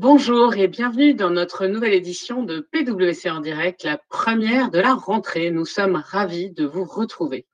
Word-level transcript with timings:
Bonjour 0.00 0.54
et 0.54 0.68
bienvenue 0.68 1.14
dans 1.14 1.30
notre 1.30 1.66
nouvelle 1.66 1.92
édition 1.92 2.44
de 2.44 2.60
PwC 2.60 3.30
en 3.30 3.40
direct, 3.40 3.82
la 3.82 3.98
première 4.08 4.70
de 4.70 4.78
la 4.78 4.94
rentrée. 4.94 5.50
Nous 5.50 5.64
sommes 5.64 5.96
ravis 5.96 6.52
de 6.52 6.64
vous 6.64 6.84
retrouver. 6.84 7.48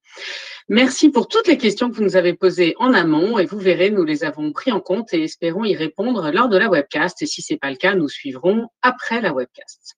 Merci 0.68 1.08
pour 1.08 1.26
toutes 1.26 1.48
les 1.48 1.56
questions 1.56 1.88
que 1.88 1.96
vous 1.96 2.02
nous 2.02 2.16
avez 2.16 2.34
posées 2.34 2.74
en 2.78 2.92
amont 2.92 3.38
et 3.38 3.46
vous 3.46 3.58
verrez, 3.58 3.88
nous 3.88 4.04
les 4.04 4.24
avons 4.24 4.52
pris 4.52 4.72
en 4.72 4.80
compte 4.80 5.14
et 5.14 5.22
espérons 5.22 5.64
y 5.64 5.74
répondre 5.74 6.30
lors 6.32 6.50
de 6.50 6.58
la 6.58 6.68
webcast. 6.68 7.22
Et 7.22 7.26
si 7.26 7.40
ce 7.40 7.54
n'est 7.54 7.58
pas 7.58 7.70
le 7.70 7.76
cas, 7.76 7.94
nous 7.94 8.10
suivrons 8.10 8.68
après 8.82 9.22
la 9.22 9.32
webcast. 9.32 9.96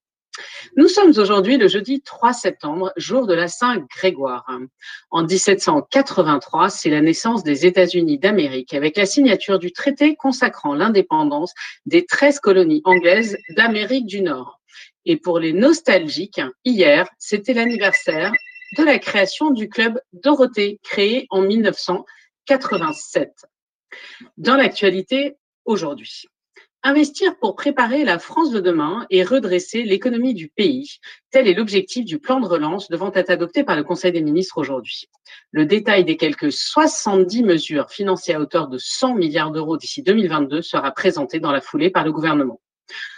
Nous 0.76 0.88
sommes 0.88 1.12
aujourd'hui 1.16 1.56
le 1.56 1.68
jeudi 1.68 2.02
3 2.02 2.32
septembre, 2.32 2.92
jour 2.96 3.26
de 3.26 3.34
la 3.34 3.48
Saint-Grégoire. 3.48 4.46
En 5.10 5.22
1783, 5.24 6.70
c'est 6.70 6.90
la 6.90 7.00
naissance 7.00 7.42
des 7.42 7.66
États-Unis 7.66 8.18
d'Amérique 8.18 8.74
avec 8.74 8.96
la 8.96 9.06
signature 9.06 9.58
du 9.58 9.72
traité 9.72 10.16
consacrant 10.16 10.74
l'indépendance 10.74 11.54
des 11.86 12.04
13 12.04 12.41
colonies 12.41 12.82
anglaises 12.84 13.38
d'Amérique 13.56 14.06
du 14.06 14.20
Nord. 14.22 14.60
Et 15.04 15.16
pour 15.16 15.38
les 15.38 15.52
nostalgiques, 15.52 16.41
hier, 16.64 17.08
c'était 17.18 17.55
l'anniversaire 17.55 18.32
de 18.77 18.84
la 18.84 18.98
création 18.98 19.50
du 19.50 19.68
club 19.68 20.00
Dorothée, 20.12 20.80
créé 20.82 21.27
en 21.30 21.42
1987. 21.42 23.30
Dans 24.36 24.56
l'actualité, 24.56 25.36
aujourd'hui. 25.64 26.27
Investir 26.88 27.36
pour 27.40 27.56
préparer 27.56 28.04
la 28.04 28.20
France 28.20 28.52
de 28.52 28.60
demain 28.60 29.08
et 29.10 29.24
redresser 29.24 29.82
l'économie 29.82 30.34
du 30.34 30.46
pays. 30.46 31.00
Tel 31.32 31.48
est 31.48 31.54
l'objectif 31.54 32.04
du 32.04 32.20
plan 32.20 32.38
de 32.38 32.46
relance 32.46 32.88
devant 32.90 33.10
être 33.12 33.30
adopté 33.30 33.64
par 33.64 33.74
le 33.74 33.82
Conseil 33.82 34.12
des 34.12 34.20
ministres 34.20 34.58
aujourd'hui. 34.58 35.08
Le 35.50 35.66
détail 35.66 36.04
des 36.04 36.16
quelques 36.16 36.52
70 36.52 37.42
mesures 37.42 37.91
financées 37.91 38.34
à 38.34 38.41
hauteur 38.41 38.68
de 38.68 38.78
100 38.78 39.16
milliards 39.16 39.50
d'euros 39.50 39.77
d'ici 39.77 40.05
2022 40.05 40.62
sera 40.62 40.92
présenté 40.92 41.41
dans 41.41 41.50
la 41.50 41.61
foulée 41.61 41.91
par 41.91 42.05
le 42.05 42.12
gouvernement. 42.12 42.61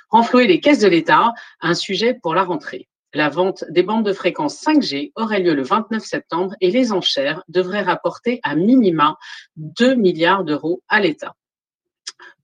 Renflouer 0.09 0.47
les 0.47 0.61
caisses 0.61 0.81
de 0.81 0.89
l'État, 0.89 1.35
un 1.61 1.75
sujet 1.75 2.15
pour 2.15 2.35
la 2.35 2.45
rentrée. 2.45 2.89
La 3.13 3.29
vente 3.29 3.65
des 3.69 3.83
bandes 3.83 4.07
de 4.07 4.15
fréquence 4.15 4.59
5G 4.65 5.13
aurait 5.15 5.41
lieu 5.41 5.53
le 5.53 5.63
29 5.63 6.03
septembre 6.03 6.55
et 6.63 6.71
les 6.71 6.91
enchères 6.91 7.43
devraient 7.49 7.83
rapporter 7.83 8.41
à 8.45 8.55
minima 8.55 9.19
2 9.57 9.95
milliards 9.95 10.45
d'euros 10.45 10.81
à 10.89 11.01
l'État. 11.01 11.35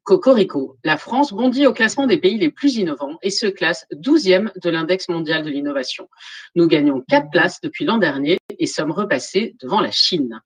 Cocorico, 0.04 0.76
la 0.84 0.98
France 0.98 1.32
bondit 1.32 1.66
au 1.66 1.72
classement 1.72 2.06
des 2.06 2.18
pays 2.18 2.36
les 2.36 2.50
plus 2.50 2.76
innovants 2.76 3.18
et 3.22 3.30
se 3.30 3.46
classe 3.46 3.86
12e 3.94 4.52
de 4.62 4.68
l'index 4.68 5.08
mondial 5.08 5.42
de 5.42 5.48
l'innovation. 5.48 6.08
Nous 6.54 6.68
gagnons 6.68 7.02
4 7.08 7.30
places 7.30 7.60
depuis 7.62 7.86
l'an 7.86 7.96
dernier 7.96 8.36
et 8.58 8.66
sommes 8.66 8.92
repassés 8.92 9.56
devant 9.62 9.80
la 9.80 9.90
Chine. 9.90 10.40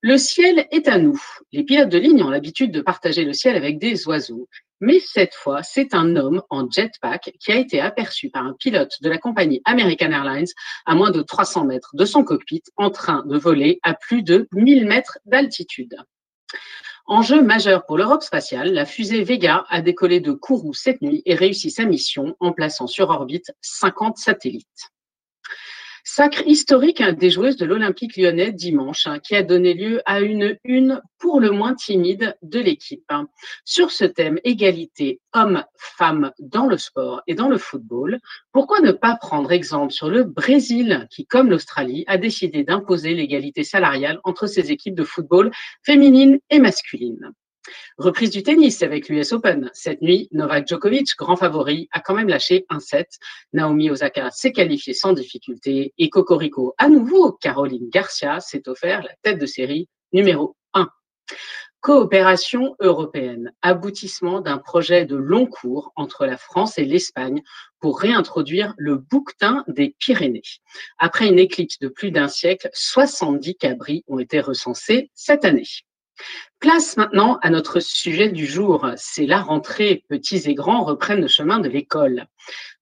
Le 0.00 0.18
ciel 0.18 0.66
est 0.72 0.88
à 0.88 0.98
nous. 0.98 1.18
Les 1.52 1.62
pilotes 1.62 1.88
de 1.88 1.98
ligne 1.98 2.22
ont 2.24 2.30
l'habitude 2.30 2.72
de 2.72 2.80
partager 2.80 3.24
le 3.24 3.32
ciel 3.32 3.56
avec 3.56 3.78
des 3.78 4.08
oiseaux. 4.08 4.48
Mais 4.80 4.98
cette 4.98 5.34
fois, 5.34 5.62
c'est 5.62 5.94
un 5.94 6.16
homme 6.16 6.42
en 6.50 6.68
jetpack 6.68 7.32
qui 7.38 7.52
a 7.52 7.56
été 7.56 7.80
aperçu 7.80 8.28
par 8.28 8.44
un 8.44 8.54
pilote 8.54 8.92
de 9.00 9.08
la 9.08 9.18
compagnie 9.18 9.62
American 9.64 10.10
Airlines 10.10 10.48
à 10.84 10.96
moins 10.96 11.12
de 11.12 11.22
300 11.22 11.64
mètres 11.64 11.90
de 11.94 12.04
son 12.04 12.24
cockpit 12.24 12.64
en 12.76 12.90
train 12.90 13.24
de 13.24 13.38
voler 13.38 13.78
à 13.84 13.94
plus 13.94 14.22
de 14.22 14.48
1000 14.52 14.84
mètres 14.84 15.20
d'altitude. 15.26 15.96
Enjeu 17.06 17.42
majeur 17.42 17.84
pour 17.84 17.98
l'Europe 17.98 18.22
spatiale, 18.22 18.72
la 18.72 18.86
fusée 18.86 19.24
Vega 19.24 19.66
a 19.68 19.82
décollé 19.82 20.20
de 20.20 20.32
Kourou 20.32 20.72
cette 20.72 21.02
nuit 21.02 21.22
et 21.26 21.34
réussi 21.34 21.70
sa 21.70 21.84
mission 21.84 22.34
en 22.40 22.52
plaçant 22.52 22.86
sur 22.86 23.10
orbite 23.10 23.52
50 23.60 24.16
satellites. 24.16 24.93
Sacre 26.06 26.46
historique 26.46 27.02
des 27.02 27.30
joueuses 27.30 27.56
de 27.56 27.64
l'Olympique 27.64 28.18
lyonnais 28.18 28.52
dimanche, 28.52 29.06
hein, 29.06 29.18
qui 29.20 29.34
a 29.34 29.42
donné 29.42 29.72
lieu 29.72 30.02
à 30.04 30.20
une 30.20 30.58
une 30.62 31.00
pour 31.18 31.40
le 31.40 31.50
moins 31.50 31.74
timide 31.74 32.36
de 32.42 32.60
l'équipe. 32.60 33.10
Sur 33.64 33.90
ce 33.90 34.04
thème 34.04 34.38
égalité 34.44 35.22
hommes-femmes 35.32 36.30
dans 36.38 36.66
le 36.66 36.76
sport 36.76 37.22
et 37.26 37.34
dans 37.34 37.48
le 37.48 37.56
football, 37.56 38.20
pourquoi 38.52 38.80
ne 38.80 38.92
pas 38.92 39.16
prendre 39.16 39.50
exemple 39.50 39.94
sur 39.94 40.10
le 40.10 40.24
Brésil 40.24 41.08
qui, 41.10 41.24
comme 41.24 41.48
l'Australie, 41.48 42.04
a 42.06 42.18
décidé 42.18 42.64
d'imposer 42.64 43.14
l'égalité 43.14 43.64
salariale 43.64 44.20
entre 44.24 44.46
ses 44.46 44.70
équipes 44.70 44.94
de 44.94 45.04
football 45.04 45.52
féminines 45.84 46.38
et 46.50 46.58
masculines 46.58 47.32
Reprise 47.98 48.30
du 48.30 48.42
tennis 48.42 48.82
avec 48.82 49.08
l'US 49.08 49.32
Open. 49.32 49.70
Cette 49.72 50.02
nuit, 50.02 50.28
Novak 50.32 50.66
Djokovic, 50.66 51.08
grand 51.16 51.36
favori, 51.36 51.88
a 51.92 52.00
quand 52.00 52.14
même 52.14 52.28
lâché 52.28 52.66
un 52.68 52.80
set. 52.80 53.18
Naomi 53.52 53.90
Osaka 53.90 54.30
s'est 54.30 54.52
qualifiée 54.52 54.94
sans 54.94 55.12
difficulté 55.12 55.92
et 55.98 56.08
Cocorico, 56.10 56.74
à 56.78 56.88
nouveau, 56.88 57.32
Caroline 57.32 57.88
Garcia 57.90 58.40
s'est 58.40 58.68
offert 58.68 59.02
la 59.02 59.14
tête 59.22 59.38
de 59.38 59.46
série 59.46 59.88
numéro 60.12 60.56
1. 60.74 60.88
Coopération 61.80 62.76
européenne, 62.80 63.52
aboutissement 63.60 64.40
d'un 64.40 64.56
projet 64.56 65.04
de 65.04 65.16
long 65.16 65.44
cours 65.44 65.92
entre 65.96 66.24
la 66.24 66.38
France 66.38 66.78
et 66.78 66.84
l'Espagne 66.86 67.42
pour 67.78 68.00
réintroduire 68.00 68.72
le 68.78 68.96
bouquetin 68.96 69.64
des 69.68 69.94
Pyrénées. 69.98 70.40
Après 70.98 71.28
une 71.28 71.38
éclipse 71.38 71.78
de 71.80 71.88
plus 71.88 72.10
d'un 72.10 72.28
siècle, 72.28 72.70
70 72.72 73.56
cabris 73.56 74.02
ont 74.08 74.18
été 74.18 74.40
recensés 74.40 75.10
cette 75.14 75.44
année. 75.44 75.66
Place 76.60 76.96
maintenant 76.96 77.38
à 77.42 77.50
notre 77.50 77.80
sujet 77.80 78.30
du 78.30 78.46
jour. 78.46 78.88
C'est 78.96 79.26
la 79.26 79.40
rentrée. 79.40 80.04
Petits 80.08 80.48
et 80.48 80.54
grands 80.54 80.84
reprennent 80.84 81.20
le 81.20 81.28
chemin 81.28 81.58
de 81.58 81.68
l'école. 81.68 82.26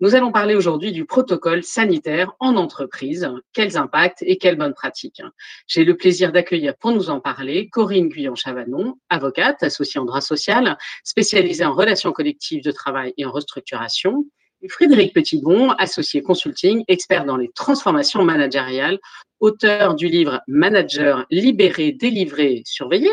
Nous 0.00 0.14
allons 0.14 0.30
parler 0.30 0.54
aujourd'hui 0.54 0.92
du 0.92 1.04
protocole 1.04 1.62
sanitaire 1.62 2.32
en 2.38 2.56
entreprise. 2.56 3.28
Quels 3.52 3.76
impacts 3.76 4.22
et 4.22 4.38
quelles 4.38 4.56
bonnes 4.56 4.74
pratiques? 4.74 5.22
J'ai 5.66 5.84
le 5.84 5.96
plaisir 5.96 6.32
d'accueillir 6.32 6.76
pour 6.76 6.92
nous 6.92 7.10
en 7.10 7.20
parler 7.20 7.68
Corinne 7.70 8.08
Guyon-Chavanon, 8.08 8.98
avocate 9.08 9.62
associée 9.62 10.00
en 10.00 10.04
droit 10.04 10.20
social, 10.20 10.76
spécialisée 11.02 11.64
en 11.64 11.74
relations 11.74 12.12
collectives 12.12 12.62
de 12.62 12.70
travail 12.70 13.14
et 13.16 13.24
en 13.24 13.32
restructuration. 13.32 14.26
Et 14.64 14.68
Frédéric 14.68 15.12
Petitbon, 15.12 15.70
associé 15.72 16.22
consulting, 16.22 16.84
expert 16.86 17.24
dans 17.24 17.36
les 17.36 17.50
transformations 17.50 18.22
managériales, 18.22 19.00
auteur 19.40 19.96
du 19.96 20.06
livre 20.06 20.40
Manager 20.46 21.26
libéré, 21.30 21.90
délivré, 21.90 22.62
surveillé 22.64 23.10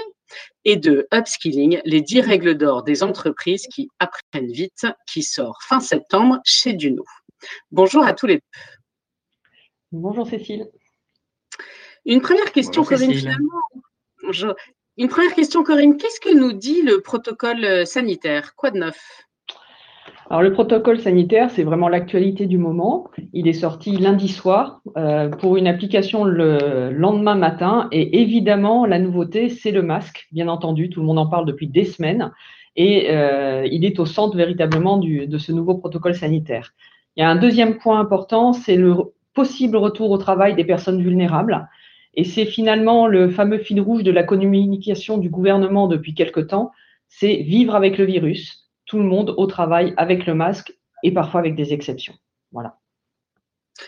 et 0.64 0.76
de 0.76 1.08
Upskilling, 1.12 1.82
les 1.86 2.02
10 2.02 2.22
règles 2.22 2.56
d'or 2.56 2.84
des 2.84 3.02
entreprises 3.02 3.66
qui 3.66 3.90
apprennent 3.98 4.52
vite, 4.52 4.86
qui 5.08 5.24
sort 5.24 5.58
fin 5.68 5.80
septembre 5.80 6.40
chez 6.46 6.74
Duno. 6.74 7.04
Bonjour 7.72 8.04
à 8.04 8.14
tous 8.14 8.28
les 8.28 8.36
deux. 8.36 8.42
Bonjour 9.92 10.28
Cécile. 10.28 10.70
Une 12.06 12.22
première 12.22 12.52
question, 12.52 12.84
Corinne, 12.84 13.14
finalement. 13.14 13.62
Bonjour. 14.22 14.54
Une 14.98 15.08
première 15.08 15.34
question, 15.34 15.64
Corinne. 15.64 15.98
Qu'est-ce 15.98 16.20
que 16.20 16.36
nous 16.36 16.54
dit 16.54 16.84
le 16.84 17.02
protocole 17.02 17.88
sanitaire? 17.88 18.54
Quoi 18.56 18.70
de 18.70 18.78
neuf? 18.78 19.26
Alors 20.30 20.44
le 20.44 20.54
protocole 20.54 21.00
sanitaire, 21.00 21.50
c'est 21.50 21.64
vraiment 21.64 21.90
l'actualité 21.90 22.46
du 22.46 22.60
moment. 22.60 23.10
Il 23.34 23.48
est 23.48 23.54
sorti 23.54 23.98
lundi 23.98 24.28
soir 24.28 24.80
euh, 24.96 25.28
pour 25.28 25.58
une 25.58 25.66
application 25.66 26.24
le 26.24 26.92
lendemain 26.92 27.34
matin. 27.34 27.88
Et 27.92 28.22
évidemment, 28.22 28.86
la 28.86 29.00
nouveauté, 29.00 29.50
c'est 29.50 29.72
le 29.72 29.82
masque. 29.82 30.28
Bien 30.32 30.48
entendu, 30.48 30.90
tout 30.90 31.00
le 31.00 31.08
monde 31.08 31.18
en 31.18 31.26
parle 31.26 31.46
depuis 31.46 31.68
des 31.68 31.84
semaines. 31.84 32.32
Et 32.76 33.08
euh, 33.10 33.68
il 33.72 33.86
est 33.86 34.00
au 34.00 34.06
centre 34.06 34.38
véritablement 34.38 34.98
de 34.98 35.38
ce 35.40 35.52
nouveau 35.52 35.76
protocole 35.76 36.14
sanitaire. 36.14 36.74
Il 37.18 37.22
y 37.22 37.24
a 37.24 37.30
un 37.30 37.36
deuxième 37.36 37.80
point 37.80 38.00
important, 38.00 38.54
c'est 38.54 38.76
le 38.76 38.96
possible 39.34 39.78
retour 39.78 40.12
au 40.12 40.18
travail 40.20 40.54
des 40.54 40.64
personnes 40.64 41.02
vulnérables. 41.02 41.68
Et 42.14 42.24
c'est 42.24 42.46
finalement 42.46 43.08
le 43.08 43.30
fameux 43.30 43.58
fil 43.58 43.82
rouge 43.82 44.04
de 44.04 44.12
la 44.12 44.24
communication 44.24 45.18
du 45.18 45.30
gouvernement 45.30 45.88
depuis 45.88 46.14
quelque 46.14 46.40
temps, 46.40 46.72
c'est 47.08 47.38
vivre 47.38 47.76
avec 47.76 47.98
le 47.98 48.06
virus 48.06 48.59
tout 48.90 48.98
le 48.98 49.06
monde 49.06 49.34
au 49.38 49.46
travail 49.46 49.94
avec 49.96 50.26
le 50.26 50.34
masque 50.34 50.76
et 51.04 51.14
parfois 51.14 51.40
avec 51.40 51.56
des 51.56 51.72
exceptions. 51.74 52.16
Voilà. 52.52 52.76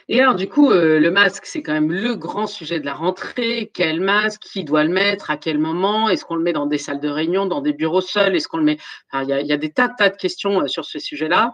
Et 0.07 0.21
alors, 0.21 0.35
du 0.35 0.47
coup, 0.47 0.69
euh, 0.69 0.99
le 0.99 1.11
masque, 1.11 1.45
c'est 1.45 1.61
quand 1.61 1.73
même 1.73 1.91
le 1.91 2.15
grand 2.15 2.47
sujet 2.47 2.79
de 2.79 2.85
la 2.85 2.93
rentrée. 2.93 3.71
Quel 3.73 3.99
masque 3.99 4.41
Qui 4.41 4.63
doit 4.63 4.85
le 4.85 4.91
mettre 4.91 5.31
À 5.31 5.37
quel 5.37 5.57
moment? 5.57 6.07
Est-ce 6.07 6.23
qu'on 6.23 6.35
le 6.35 6.43
met 6.43 6.53
dans 6.53 6.67
des 6.67 6.77
salles 6.77 7.01
de 7.01 7.09
réunion, 7.09 7.47
dans 7.47 7.61
des 7.61 7.73
bureaux 7.73 7.99
seuls? 7.99 8.35
Est-ce 8.35 8.47
qu'on 8.47 8.57
le 8.57 8.63
met? 8.63 8.77
Il 9.13 9.27
y, 9.27 9.51
a 9.51 9.57
des 9.57 9.71
tas, 9.71 9.89
tas 9.89 10.09
de 10.09 10.15
questions 10.15 10.61
euh, 10.61 10.67
sur 10.67 10.85
ce 10.85 10.99
sujet-là. 10.99 11.53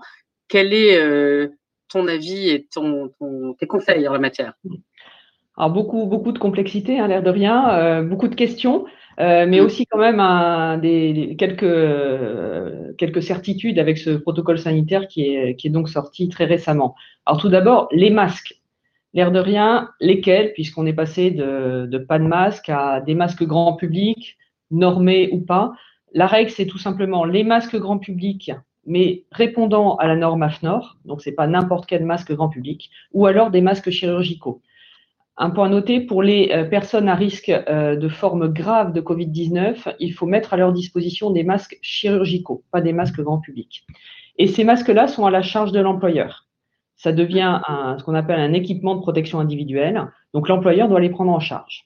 Quel 0.49 0.73
est 0.73 0.99
euh, 0.99 1.47
ton 1.89 2.07
avis 2.07 2.49
et 2.49 2.67
ton, 2.67 3.13
tes 3.57 3.65
conseils 3.65 4.07
en 4.07 4.13
la 4.13 4.19
matière? 4.19 4.53
Alors 5.57 5.71
beaucoup, 5.71 6.05
beaucoup 6.05 6.33
de 6.33 6.37
complexité, 6.37 6.99
hein, 6.99 7.07
l'air 7.07 7.23
de 7.23 7.31
rien, 7.31 8.03
beaucoup 8.03 8.27
de 8.27 8.35
questions. 8.35 8.85
Euh, 9.19 9.45
mais 9.47 9.59
mm. 9.59 9.65
aussi 9.65 9.85
quand 9.87 9.99
même 9.99 10.19
un, 10.19 10.77
des, 10.77 11.35
quelques, 11.37 12.97
quelques 12.97 13.23
certitudes 13.23 13.79
avec 13.79 13.97
ce 13.97 14.11
protocole 14.11 14.59
sanitaire 14.59 15.07
qui 15.07 15.23
est, 15.23 15.55
qui 15.55 15.67
est 15.67 15.71
donc 15.71 15.89
sorti 15.89 16.29
très 16.29 16.45
récemment. 16.45 16.95
Alors 17.25 17.41
tout 17.41 17.49
d'abord, 17.49 17.89
les 17.91 18.09
masques. 18.09 18.61
L'air 19.13 19.31
de 19.31 19.39
rien, 19.39 19.89
lesquels, 19.99 20.53
puisqu'on 20.53 20.85
est 20.85 20.93
passé 20.93 21.31
de, 21.31 21.87
de 21.87 21.97
pas 21.97 22.19
de 22.19 22.25
masque 22.25 22.69
à 22.69 23.01
des 23.01 23.15
masques 23.15 23.43
grand 23.43 23.73
public, 23.73 24.37
normés 24.69 25.29
ou 25.31 25.39
pas. 25.39 25.73
La 26.13 26.27
règle, 26.27 26.51
c'est 26.51 26.67
tout 26.67 26.77
simplement 26.77 27.25
les 27.25 27.43
masques 27.43 27.77
grand 27.77 27.97
public, 27.97 28.51
mais 28.85 29.23
répondant 29.31 29.95
à 29.95 30.07
la 30.07 30.15
norme 30.15 30.43
AFNOR, 30.43 30.97
donc 31.05 31.21
c'est 31.21 31.33
pas 31.33 31.47
n'importe 31.47 31.85
quel 31.87 32.05
masque 32.05 32.33
grand 32.33 32.49
public, 32.49 32.89
ou 33.11 33.25
alors 33.25 33.49
des 33.49 33.61
masques 33.61 33.89
chirurgicaux. 33.89 34.61
Un 35.37 35.49
point 35.51 35.69
noté, 35.69 36.01
pour 36.01 36.23
les 36.23 36.65
personnes 36.69 37.07
à 37.07 37.15
risque 37.15 37.51
de 37.51 38.09
forme 38.09 38.47
grave 38.47 38.91
de 38.91 39.01
Covid-19, 39.01 39.95
il 39.99 40.13
faut 40.13 40.25
mettre 40.25 40.53
à 40.53 40.57
leur 40.57 40.73
disposition 40.73 41.29
des 41.29 41.43
masques 41.43 41.77
chirurgicaux, 41.81 42.63
pas 42.71 42.81
des 42.81 42.93
masques 42.93 43.21
grand 43.21 43.39
public. 43.39 43.85
Et 44.37 44.47
ces 44.47 44.63
masques-là 44.63 45.07
sont 45.07 45.25
à 45.25 45.31
la 45.31 45.43
charge 45.43 45.71
de 45.71 45.79
l'employeur. 45.79 46.47
Ça 46.95 47.11
devient 47.11 47.61
ce 47.97 48.03
qu'on 48.03 48.15
appelle 48.15 48.39
un 48.39 48.53
équipement 48.53 48.95
de 48.95 49.01
protection 49.01 49.39
individuelle. 49.39 50.07
Donc 50.33 50.47
l'employeur 50.47 50.89
doit 50.89 50.99
les 50.99 51.09
prendre 51.09 51.31
en 51.31 51.39
charge. 51.39 51.85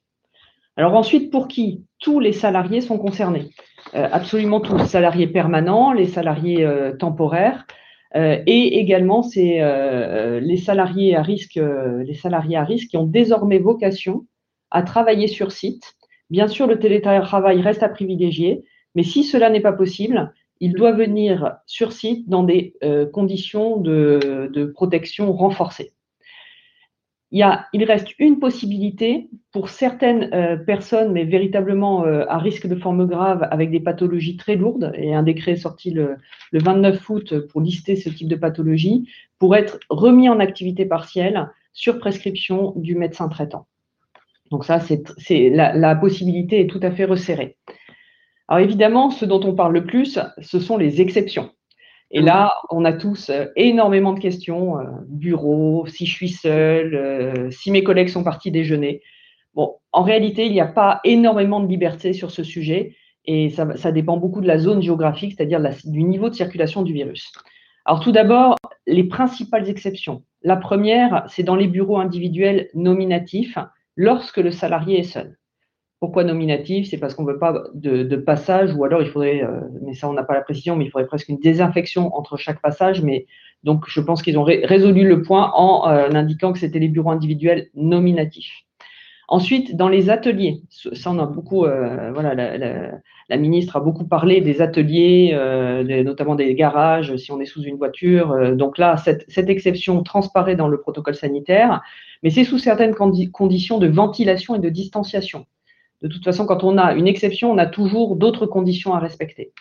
Alors 0.77 0.95
ensuite, 0.95 1.31
pour 1.31 1.49
qui? 1.49 1.85
Tous 1.99 2.21
les 2.21 2.31
salariés 2.31 2.79
sont 2.79 2.97
concernés. 2.97 3.49
absolument 3.93 4.61
tous, 4.61 4.79
salariés 4.85 5.27
permanents, 5.27 5.91
les 5.91 6.07
salariés 6.07 6.65
temporaires, 6.97 7.65
euh, 7.67 7.73
et 8.13 8.79
également, 8.79 9.23
c'est 9.23 9.61
euh, 9.61 10.39
les 10.39 10.57
salariés 10.57 11.15
à 11.15 11.21
risque, 11.21 11.57
euh, 11.57 12.03
les 12.03 12.13
salariés 12.13 12.57
à 12.57 12.63
risque 12.63 12.89
qui 12.89 12.97
ont 12.97 13.05
désormais 13.05 13.59
vocation 13.59 14.25
à 14.69 14.83
travailler 14.83 15.27
sur 15.27 15.51
site. 15.51 15.93
Bien 16.29 16.47
sûr, 16.47 16.67
le 16.67 16.79
télétravail 16.79 17.61
reste 17.61 17.83
à 17.83 17.89
privilégier, 17.89 18.63
mais 18.95 19.03
si 19.03 19.23
cela 19.23 19.49
n'est 19.49 19.61
pas 19.61 19.73
possible, 19.73 20.33
il 20.59 20.73
doit 20.73 20.91
venir 20.91 21.57
sur 21.65 21.91
site 21.91 22.29
dans 22.29 22.43
des 22.43 22.75
conditions 23.11 23.77
de 23.77 24.71
protection 24.75 25.33
renforcées 25.33 25.91
il, 27.31 27.83
reste 27.85 28.09
une 28.19 28.39
possibilité 28.39 29.29
pour 29.53 29.69
certaines 29.69 30.29
euh, 30.33 30.57
personnes, 30.57 31.13
mais 31.13 31.23
véritablement 31.23 32.05
euh, 32.05 32.25
à 32.27 32.37
risque 32.37 32.67
de 32.67 32.75
forme 32.75 33.05
grave, 33.07 33.47
avec 33.51 33.71
des 33.71 33.79
pathologies 33.79 34.35
très 34.35 34.55
lourdes, 34.55 34.91
et 34.95 35.15
un 35.15 35.23
décret 35.23 35.53
est 35.53 35.57
sorti 35.57 35.91
le, 35.91 36.17
29 36.53 37.09
août 37.09 37.47
pour 37.47 37.61
lister 37.61 37.95
ce 37.95 38.09
type 38.09 38.27
de 38.27 38.35
pathologie, 38.35 39.07
pour 39.39 39.55
être 39.55 39.79
remis 39.89 40.27
en 40.27 40.39
activité 40.39 40.85
partielle 40.85 41.49
sur 41.73 41.99
prescription 41.99 42.73
du 42.75 42.95
médecin 42.95 43.29
traitant. 43.29 43.67
Donc 44.51 44.65
ça, 44.65 44.79
la 45.29 45.95
possibilité 45.95 46.59
est 46.59 46.67
tout 46.67 46.81
à 46.83 46.91
fait 46.91 47.05
resserrée. 47.05 47.57
Alors 48.49 48.65
évidemment, 48.65 49.09
ce 49.09 49.23
dont 49.23 49.39
on 49.45 49.55
parle 49.55 49.71
le 49.71 49.85
plus, 49.85 50.19
ce 50.41 50.59
sont 50.59 50.75
les 50.75 50.99
exceptions. 50.99 51.51
Et 52.13 52.21
là, 52.21 52.53
on 52.69 52.83
a 52.83 52.93
tous 52.93 53.29
euh, 53.29 53.45
énormément 53.55 54.13
de 54.13 54.19
questions. 54.19 54.77
Euh, 54.79 54.83
bureau, 55.07 55.85
si 55.87 56.05
je 56.05 56.13
suis 56.13 56.29
seule, 56.29 56.95
euh, 56.95 57.51
si 57.51 57.71
mes 57.71 57.83
collègues 57.83 58.09
sont 58.09 58.23
partis 58.23 58.51
déjeuner. 58.51 59.01
Bon, 59.53 59.75
en 59.91 60.03
réalité, 60.03 60.45
il 60.45 60.51
n'y 60.51 60.61
a 60.61 60.67
pas 60.67 60.99
énormément 61.03 61.59
de 61.59 61.67
liberté 61.67 62.13
sur 62.13 62.31
ce 62.31 62.43
sujet 62.43 62.95
et 63.25 63.49
ça, 63.49 63.91
dépend 63.91 64.17
beaucoup 64.17 64.41
de 64.41 64.47
la 64.47 64.57
zone 64.57 64.81
géographique, 64.81 65.35
c'est-à-dire 65.37 65.61
du 65.85 66.03
niveau 66.03 66.29
de 66.29 66.33
circulation 66.33 66.81
du 66.81 66.91
virus. 66.91 67.31
Alors 67.85 67.99
tout 67.99 68.11
d'abord, 68.11 68.55
les 68.87 69.03
principales 69.03 69.69
exceptions. 69.69 70.23
La 70.41 70.55
première, 70.55 71.25
c'est 71.27 71.43
dans 71.43 71.55
les 71.55 71.67
bureaux 71.67 71.99
individuels 71.99 72.69
nominatifs 72.73 73.57
lorsque 73.95 74.37
le 74.37 74.51
salarié 74.51 74.99
est 74.99 75.03
seul. 75.03 75.37
Pourquoi 76.01 76.23
nominatif 76.23 76.89
C'est 76.89 76.97
parce 76.97 77.13
qu'on 77.13 77.21
ne 77.21 77.31
veut 77.31 77.37
pas 77.37 77.61
de, 77.75 78.15
passage, 78.15 78.73
ou 78.75 78.83
alors 78.83 79.03
il 79.03 79.07
faudrait, 79.09 79.43
euh, 79.43 79.59
mais 79.83 79.93
ça 79.93 80.09
on 80.09 80.13
n'a 80.13 80.23
pas 80.23 80.33
la 80.33 80.41
précision, 80.41 80.75
mais 80.75 80.85
il 80.85 80.89
faudrait 80.89 81.05
presque 81.05 81.29
une 81.29 81.37
désinfection 81.37 82.15
entre 82.15 82.37
chaque 82.37 82.59
passage. 82.59 83.03
Mais 83.03 83.27
donc 83.63 83.83
je 83.87 84.01
pense 84.01 84.23
qu'ils 84.23 84.39
ont 84.39 84.43
résolu 84.43 85.07
le 85.07 85.21
point 85.21 85.51
en 85.53 85.87
euh, 85.87 86.09
indiquant 86.11 86.53
que 86.53 86.57
c'était 86.57 86.79
les 86.79 86.87
bureaux 86.87 87.11
individuels 87.11 87.67
nominatifs. 87.75 88.63
Ensuite, 89.27 89.75
dans 89.75 89.89
les 89.89 90.09
ateliers, 90.09 90.63
ça 90.71 91.11
on 91.11 91.19
a 91.19 91.27
beaucoup, 91.27 91.65
euh, 91.65 92.11
voilà, 92.13 92.33
la, 92.33 93.37
ministre 93.37 93.75
a 93.75 93.79
beaucoup 93.79 94.07
parlé 94.07 94.41
des 94.41 94.59
ateliers, 94.63 95.37
notamment 96.03 96.33
des 96.33 96.55
garages, 96.55 97.15
si 97.17 97.31
on 97.31 97.39
est 97.39 97.45
sous 97.45 97.61
une 97.61 97.77
voiture. 97.77 98.55
donc 98.55 98.79
là, 98.79 98.97
cette, 98.97 99.23
cette, 99.29 99.49
exception 99.49 100.01
transparaît 100.01 100.55
dans 100.55 100.67
le 100.67 100.81
protocole 100.81 101.15
sanitaire, 101.15 101.81
mais 102.23 102.31
c'est 102.31 102.43
sous 102.43 102.57
certaines 102.57 102.95
conditions 102.95 103.77
de 103.77 103.87
ventilation 103.87 104.55
et 104.55 104.59
de 104.59 104.69
distanciation. 104.69 105.45
De 106.01 106.07
toute 106.07 106.23
façon, 106.23 106.45
quand 106.45 106.63
on 106.63 106.77
a 106.77 106.93
une 106.93 107.07
exception, 107.07 107.51
on 107.51 107.57
a 107.57 107.65
toujours 107.65 108.15
d'autres 108.15 108.45
conditions 108.45 108.93
à 108.93 108.99
respecter. 108.99 109.53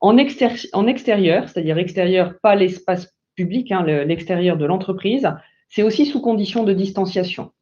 En, 0.00 0.16
extérieur, 0.18 1.48
c'est-à-dire 1.48 1.78
extérieur, 1.78 2.34
pas 2.42 2.56
l'espace 2.56 3.14
public, 3.36 3.70
hein, 3.70 3.82
l'extérieur 3.84 4.56
de 4.56 4.66
l'entreprise, 4.66 5.30
c'est 5.68 5.82
aussi 5.82 6.06
sous 6.06 6.20
condition 6.20 6.64
de 6.64 6.72
distanciation. 6.72 7.52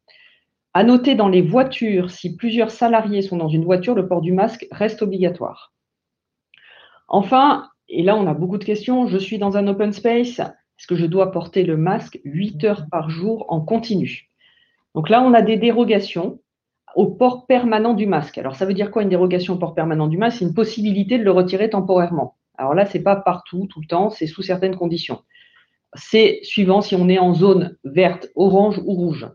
À 0.73 0.83
noter 0.83 1.15
dans 1.15 1.27
les 1.27 1.41
voitures, 1.41 2.09
si 2.11 2.35
plusieurs 2.35 2.71
salariés 2.71 3.21
sont 3.21 3.37
dans 3.37 3.47
une 3.47 3.63
voiture, 3.63 3.93
le 3.93 4.07
port 4.07 4.21
du 4.21 4.31
masque 4.31 4.67
reste 4.71 5.01
obligatoire. 5.01 5.73
Enfin, 7.07 7.69
et 7.89 8.03
là 8.03 8.15
on 8.15 8.25
a 8.25 8.33
beaucoup 8.33 8.57
de 8.57 8.63
questions, 8.63 9.07
je 9.07 9.17
suis 9.17 9.37
dans 9.37 9.57
un 9.57 9.67
open 9.67 9.91
space, 9.91 10.39
est-ce 10.39 10.87
que 10.87 10.95
je 10.95 11.05
dois 11.05 11.31
porter 11.31 11.63
le 11.63 11.77
masque 11.77 12.19
8 12.23 12.63
heures 12.63 12.85
par 12.89 13.11
jour 13.11 13.45
en 13.49 13.61
continu? 13.61 14.31
Donc 14.95 15.09
là, 15.09 15.21
on 15.21 15.33
a 15.35 15.43
des 15.43 15.57
dérogations 15.57 16.39
au 16.95 17.07
port 17.07 17.45
permanent 17.47 17.93
du 17.93 18.05
masque. 18.05 18.37
Alors, 18.37 18.55
ça 18.55 18.65
veut 18.65 18.73
dire 18.73 18.91
quoi 18.91 19.03
une 19.03 19.09
dérogation 19.09 19.53
au 19.53 19.57
port 19.57 19.73
permanent 19.73 20.07
du 20.07 20.17
masque? 20.17 20.39
C'est 20.39 20.45
une 20.45 20.53
possibilité 20.53 21.17
de 21.17 21.23
le 21.23 21.31
retirer 21.31 21.69
temporairement. 21.69 22.35
Alors 22.57 22.73
là, 22.73 22.85
ce 22.85 22.97
n'est 22.97 23.03
pas 23.03 23.15
partout, 23.15 23.67
tout 23.67 23.81
le 23.81 23.87
temps, 23.87 24.09
c'est 24.09 24.27
sous 24.27 24.41
certaines 24.41 24.75
conditions. 24.75 25.21
C'est 25.95 26.39
suivant 26.43 26.81
si 26.81 26.95
on 26.95 27.09
est 27.09 27.19
en 27.19 27.33
zone 27.33 27.75
verte, 27.83 28.29
orange 28.35 28.79
ou 28.85 28.93
rouge. 28.93 29.27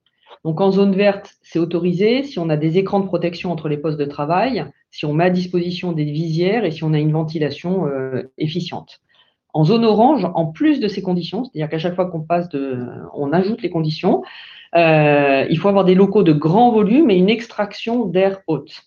Donc 0.44 0.60
en 0.60 0.70
zone 0.70 0.94
verte, 0.94 1.34
c'est 1.42 1.58
autorisé 1.58 2.22
si 2.22 2.38
on 2.38 2.48
a 2.48 2.56
des 2.56 2.78
écrans 2.78 3.00
de 3.00 3.06
protection 3.06 3.50
entre 3.50 3.68
les 3.68 3.78
postes 3.78 3.98
de 3.98 4.04
travail, 4.04 4.64
si 4.90 5.04
on 5.04 5.12
met 5.12 5.24
à 5.24 5.30
disposition 5.30 5.92
des 5.92 6.04
visières 6.04 6.64
et 6.64 6.70
si 6.70 6.84
on 6.84 6.94
a 6.94 6.98
une 6.98 7.12
ventilation 7.12 7.86
euh, 7.86 8.22
efficiente. 8.38 9.00
En 9.56 9.64
zone 9.64 9.86
orange, 9.86 10.28
en 10.34 10.44
plus 10.44 10.80
de 10.80 10.86
ces 10.86 11.00
conditions, 11.00 11.44
c'est-à-dire 11.44 11.70
qu'à 11.70 11.78
chaque 11.78 11.94
fois 11.94 12.10
qu'on 12.10 12.20
passe 12.20 12.46
on 13.14 13.32
ajoute 13.32 13.62
les 13.62 13.70
conditions, 13.70 14.22
euh, 14.74 15.46
il 15.48 15.56
faut 15.56 15.70
avoir 15.70 15.86
des 15.86 15.94
locaux 15.94 16.22
de 16.22 16.34
grand 16.34 16.72
volume 16.72 17.08
et 17.08 17.16
une 17.16 17.30
extraction 17.30 18.04
d'air 18.04 18.40
haute. 18.48 18.82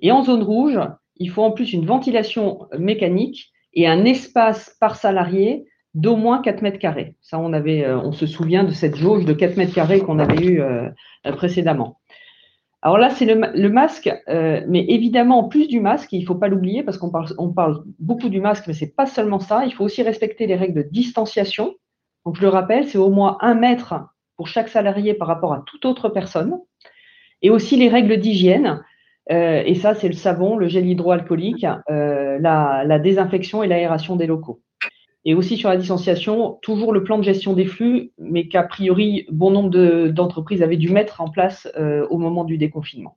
Et 0.00 0.10
en 0.10 0.24
zone 0.24 0.42
rouge, 0.42 0.80
il 1.18 1.30
faut 1.30 1.44
en 1.44 1.52
plus 1.52 1.72
une 1.72 1.86
ventilation 1.86 2.66
mécanique 2.76 3.52
et 3.74 3.86
un 3.86 4.04
espace 4.04 4.76
par 4.80 4.96
salarié 4.96 5.66
d'au 5.94 6.16
moins 6.16 6.42
4 6.42 6.62
mètres 6.62 6.80
carrés. 6.80 7.14
Ça, 7.20 7.38
euh, 7.38 8.00
on 8.02 8.10
se 8.10 8.26
souvient 8.26 8.64
de 8.64 8.72
cette 8.72 8.96
jauge 8.96 9.24
de 9.24 9.32
4 9.32 9.56
mètres 9.56 9.72
carrés 9.72 10.00
qu'on 10.00 10.18
avait 10.18 10.44
eue 10.44 10.62
euh, 10.62 10.88
précédemment. 11.36 12.00
Alors 12.82 12.98
là, 12.98 13.10
c'est 13.10 13.26
le, 13.26 13.68
masque, 13.68 14.12
mais 14.26 14.84
évidemment, 14.88 15.38
en 15.38 15.48
plus 15.48 15.68
du 15.68 15.80
masque, 15.80 16.12
il 16.12 16.20
ne 16.20 16.26
faut 16.26 16.34
pas 16.34 16.48
l'oublier 16.48 16.82
parce 16.82 16.98
qu'on 16.98 17.10
parle, 17.10 17.28
on 17.38 17.52
parle 17.52 17.84
beaucoup 18.00 18.28
du 18.28 18.40
masque, 18.40 18.64
mais 18.66 18.72
ce 18.72 18.84
n'est 18.84 18.90
pas 18.90 19.06
seulement 19.06 19.38
ça. 19.38 19.64
Il 19.64 19.72
faut 19.72 19.84
aussi 19.84 20.02
respecter 20.02 20.48
les 20.48 20.56
règles 20.56 20.82
de 20.82 20.88
distanciation. 20.90 21.74
Donc, 22.26 22.36
je 22.36 22.42
le 22.42 22.48
rappelle, 22.48 22.88
c'est 22.88 22.98
au 22.98 23.10
moins 23.10 23.38
un 23.40 23.54
mètre 23.54 23.94
pour 24.36 24.48
chaque 24.48 24.68
salarié 24.68 25.14
par 25.14 25.28
rapport 25.28 25.52
à 25.52 25.62
toute 25.64 25.84
autre 25.84 26.08
personne, 26.08 26.58
et 27.42 27.50
aussi 27.50 27.76
les 27.76 27.88
règles 27.88 28.16
d'hygiène. 28.18 28.82
Euh, 29.30 29.62
et 29.64 29.74
ça, 29.74 29.94
c'est 29.94 30.08
le 30.08 30.14
savon, 30.14 30.56
le 30.56 30.68
gel 30.68 30.86
hydroalcoolique, 30.86 31.66
euh, 31.90 32.38
la, 32.40 32.98
désinfection 32.98 33.62
et 33.62 33.68
l'aération 33.68 34.16
des 34.16 34.26
locaux. 34.26 34.60
Et 35.24 35.34
aussi 35.34 35.56
sur 35.56 35.68
la 35.68 35.76
distanciation, 35.76 36.58
toujours 36.62 36.92
le 36.92 37.04
plan 37.04 37.18
de 37.18 37.22
gestion 37.22 37.52
des 37.52 37.64
flux, 37.64 38.10
mais 38.18 38.48
qu'a 38.48 38.64
priori, 38.64 39.26
bon 39.30 39.50
nombre 39.50 40.08
d'entreprises 40.08 40.62
avaient 40.62 40.76
dû 40.76 40.90
mettre 40.90 41.20
en 41.20 41.28
place 41.28 41.68
euh, 41.78 42.06
au 42.10 42.18
moment 42.18 42.44
du 42.44 42.58
déconfinement. 42.58 43.16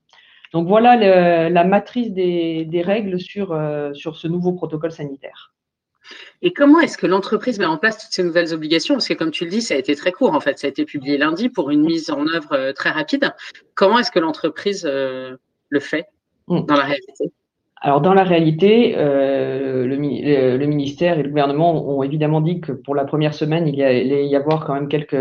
Donc 0.53 0.67
voilà 0.67 1.49
la 1.49 1.63
matrice 1.63 2.11
des, 2.11 2.83
règles 2.85 3.19
sur, 3.19 3.59
sur 3.93 4.15
ce 4.15 4.27
nouveau 4.27 4.53
protocole 4.53 4.91
sanitaire. 4.91 5.55
Et 6.41 6.53
comment 6.53 6.79
est-ce 6.79 6.97
que 6.97 7.07
l'entreprise 7.07 7.59
met 7.59 7.65
en 7.65 7.77
place 7.77 7.97
toutes 7.97 8.11
ces 8.11 8.23
nouvelles 8.23 8.53
obligations? 8.53 8.95
Parce 8.95 9.07
que 9.07 9.13
comme 9.13 9.31
tu 9.31 9.45
le 9.45 9.49
dis, 9.49 9.61
ça 9.61 9.73
a 9.73 9.77
été 9.77 9.95
très 9.95 10.11
court 10.11 10.33
en 10.33 10.39
fait, 10.39 10.59
ça 10.59 10.67
a 10.67 10.69
été 10.69 10.85
publié 10.85 11.17
lundi 11.17 11.49
pour 11.49 11.71
une 11.71 11.81
mise 11.81 12.09
en 12.09 12.27
œuvre 12.27 12.53
euh, 12.53 12.73
très 12.73 12.91
rapide. 12.91 13.33
Comment 13.73 13.99
est-ce 13.99 14.11
que 14.11 14.19
l'entreprise 14.19 14.85
euh, 14.85 15.35
le 15.69 15.79
fait 15.79 16.07
hmm. 16.47 16.65
dans 16.65 16.75
la 16.75 16.83
réalité? 16.83 17.31
Alors 17.85 18.01
dans 18.01 18.15
la 18.15 18.23
réalité, 18.23 18.95
euh, 18.97 19.85
le, 19.85 20.65
ministère 20.65 21.19
et 21.19 21.23
le 21.23 21.29
gouvernement 21.29 21.87
ont 21.87 22.01
évidemment 22.01 22.41
dit 22.41 22.59
que 22.59 22.71
pour 22.71 22.95
la 22.95 23.05
première 23.05 23.35
semaine, 23.35 23.67
il 23.67 23.75
y 23.75 23.83
allait 23.83 24.25
y 24.25 24.35
avoir 24.35 24.65
quand 24.65 24.73
même 24.73 24.87
quelques, 24.87 25.15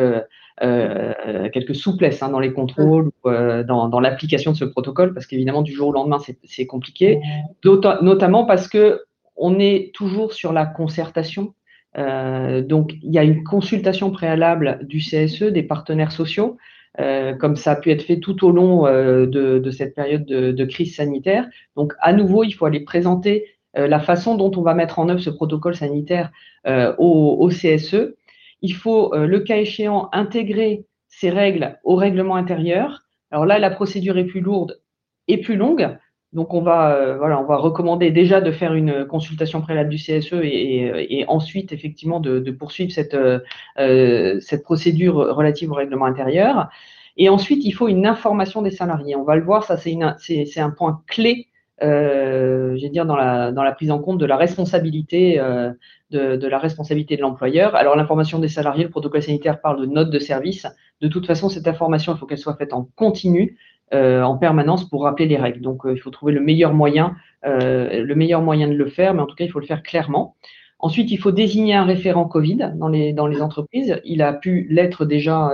quelques 0.61 1.75
souplesses 1.75 2.23
hein, 2.23 2.31
dans 2.31 2.41
les 2.41 2.55
contrôles 2.55 3.11
ou 3.23 3.31
dans, 3.31 4.01
l'application 4.01 4.53
de 4.53 4.57
ce 4.57 4.65
protocole, 4.65 5.13
parce 5.13 5.27
qu'évidemment 5.27 5.61
du 5.61 5.73
jour 5.73 5.89
au 5.89 5.93
lendemain, 5.93 6.19
c'est 6.45 6.67
compliqué, 6.67 7.21
notamment 7.63 8.47
parce 8.47 8.67
que 8.67 9.03
on 9.37 9.59
est 9.59 9.93
toujours 9.95 10.33
sur 10.33 10.55
la 10.55 10.65
concertation. 10.65 11.55
Euh, 11.97 12.63
donc, 12.63 12.95
il 13.03 13.13
y 13.13 13.19
a 13.19 13.25
une 13.25 13.45
consultation 13.45 14.11
préalable 14.11 14.81
du 14.83 14.99
CSE, 14.99 15.45
des 15.45 15.63
partenaires 15.63 16.13
sociaux, 16.13 16.57
euh, 17.01 17.35
comme 17.35 17.57
ça 17.57 17.73
a 17.73 17.77
pu 17.77 17.91
être 17.91 18.03
fait 18.03 18.21
tout 18.21 18.45
au 18.45 18.51
long 18.51 18.87
euh, 18.87 19.27
de, 19.27 19.71
cette 19.71 19.95
période 19.95 20.25
de, 20.25 20.65
crise 20.65 20.97
sanitaire. 20.97 21.47
Donc, 21.77 21.93
à 22.01 22.13
nouveau, 22.13 22.45
il 22.45 22.53
faut 22.53 22.67
aller 22.67 22.81
présenter 22.81 23.47
la 23.77 23.99
façon 23.99 24.37
dont 24.37 24.53
on 24.57 24.63
va 24.63 24.73
mettre 24.73 25.01
en 25.01 25.09
œuvre 25.09 25.19
ce 25.19 25.31
protocole 25.31 25.75
sanitaire 25.75 26.31
au, 26.65 27.37
au, 27.41 27.49
CSE. 27.49 28.15
Il 28.63 28.73
faut, 28.73 29.13
le 29.17 29.41
cas 29.41 29.57
échéant, 29.57 30.09
intégrer 30.13 30.87
ces 31.09 31.29
règles 31.29 31.77
au 31.83 31.97
règlement 31.97 32.37
intérieur. 32.37 33.03
Alors 33.33 33.47
là, 33.47 33.59
la 33.59 33.71
procédure 33.71 34.17
est 34.17 34.27
plus 34.27 34.41
lourde 34.41 34.81
et 35.27 35.39
plus 35.39 35.57
longue, 35.57 35.99
donc 36.35 36.53
on 36.53 36.61
va, 36.61 36.97
euh, 36.97 37.17
voilà, 37.17 37.41
on 37.41 37.45
va 37.45 37.57
recommander 37.57 38.11
déjà 38.11 38.41
de 38.41 38.51
faire 38.51 38.75
une 38.75 39.07
consultation 39.07 39.63
préalable 39.63 39.89
du 39.89 39.97
CSE 39.97 40.33
et, 40.43 41.25
ensuite 41.29 41.73
effectivement 41.73 42.21
de, 42.21 42.51
poursuivre 42.51 42.93
cette, 42.93 43.15
euh, 43.15 44.41
cette 44.41 44.65
procédure 44.65 45.15
relative 45.15 45.71
au 45.71 45.75
règlement 45.75 46.07
intérieur. 46.07 46.69
Et 47.17 47.29
ensuite, 47.29 47.65
il 47.65 47.73
faut 47.73 47.89
une 47.89 48.07
information 48.07 48.63
des 48.63 48.73
salariés. 48.73 49.15
On 49.15 49.23
va 49.23 49.37
le 49.37 49.45
voir, 49.45 49.63
ça 49.63 49.77
c'est 49.77 50.61
un 50.61 50.71
point 50.71 51.03
clé, 51.07 51.49
euh, 51.83 52.77
dire 52.91 53.07
dans 53.07 53.17
la, 53.17 53.51
dans 53.53 53.63
la 53.63 53.73
prise 53.73 53.91
en 53.91 53.99
compte 53.99 54.19
de 54.19 54.27
la 54.27 54.37
responsabilité 54.37 55.41
euh, 55.41 55.73
de, 56.11 56.47
la 56.47 56.59
responsabilité 56.59 57.17
de 57.17 57.23
l'employeur. 57.23 57.75
Alors 57.75 57.97
l'information 57.97 58.39
des 58.39 58.49
salariés, 58.49 58.85
le 58.85 58.91
protocole 58.91 59.23
sanitaire 59.23 59.61
parle 59.61 59.81
de 59.81 59.87
notes 59.87 60.11
de 60.11 60.19
service. 60.19 60.67
De 61.01 61.09
toute 61.09 61.27
façon, 61.27 61.49
cette 61.49 61.67
information, 61.67 62.15
il 62.15 62.19
faut 62.19 62.27
qu'elle 62.27 62.39
soit 62.39 62.57
faite 62.57 62.73
en 62.73 62.89
continu, 62.95 63.59
euh, 63.59 63.74
en 63.95 64.37
permanence, 64.37 64.89
pour 64.89 65.05
rappeler 65.05 65.27
les 65.27 65.37
règles. 65.37 65.61
Donc 65.61 65.83
il 65.85 65.99
faut 65.99 66.11
trouver 66.11 66.33
le 66.33 66.41
meilleur 66.41 66.75
moyen, 66.75 67.17
le 67.45 68.15
meilleur 68.15 68.43
moyen 68.43 68.69
de 68.69 68.75
le 68.75 68.87
faire, 68.87 69.15
mais 69.15 69.21
en 69.21 69.27
tout 69.27 69.37
cas, 69.37 69.45
il 69.45 69.51
faut 69.51 69.61
le 69.61 69.67
faire 69.67 69.83
clairement. 69.83 70.37
Ensuite, 70.79 71.11
il 71.11 71.19
faut 71.19 71.31
désigner 71.31 71.75
un 71.75 71.85
référent 71.85 72.27
Covid 72.27 72.73
dans 72.75 72.89
les, 72.89 73.43
entreprises. 73.43 74.01
Il 74.05 74.23
a 74.23 74.33
pu 74.33 74.67
l'être 74.71 75.05
déjà, 75.05 75.51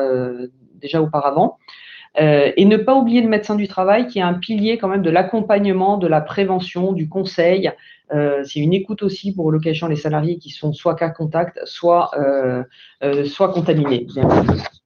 auparavant. 0.94 1.59
Euh, 2.20 2.50
et 2.56 2.64
ne 2.64 2.76
pas 2.76 2.94
oublier 2.94 3.20
le 3.23 3.28
médecin 3.28 3.54
du 3.54 3.68
travail 3.68 4.09
qui 4.09 4.18
est 4.18 4.23
un 4.23 4.35
pilier 4.35 4.78
quand 4.78 4.88
même 4.88 5.02
de 5.02 5.11
l'accompagnement, 5.11 5.97
de 5.97 6.09
la 6.09 6.20
prévention, 6.20 6.92
du 6.92 7.09
conseil. 7.09 7.70
Euh, 8.12 8.42
c'est 8.44 8.59
une 8.59 8.73
écoute 8.73 9.04
aussi 9.04 9.32
pour 9.32 9.52
le 9.52 9.61
cas 9.61 9.70
les 9.88 9.97
salariés 9.97 10.38
qui 10.38 10.50
sont 10.50 10.73
soit 10.73 10.97
cas 10.97 11.11
contact, 11.11 11.61
soit, 11.64 12.11
euh, 12.18 12.64
soit 13.26 13.52
contaminés. 13.52 14.06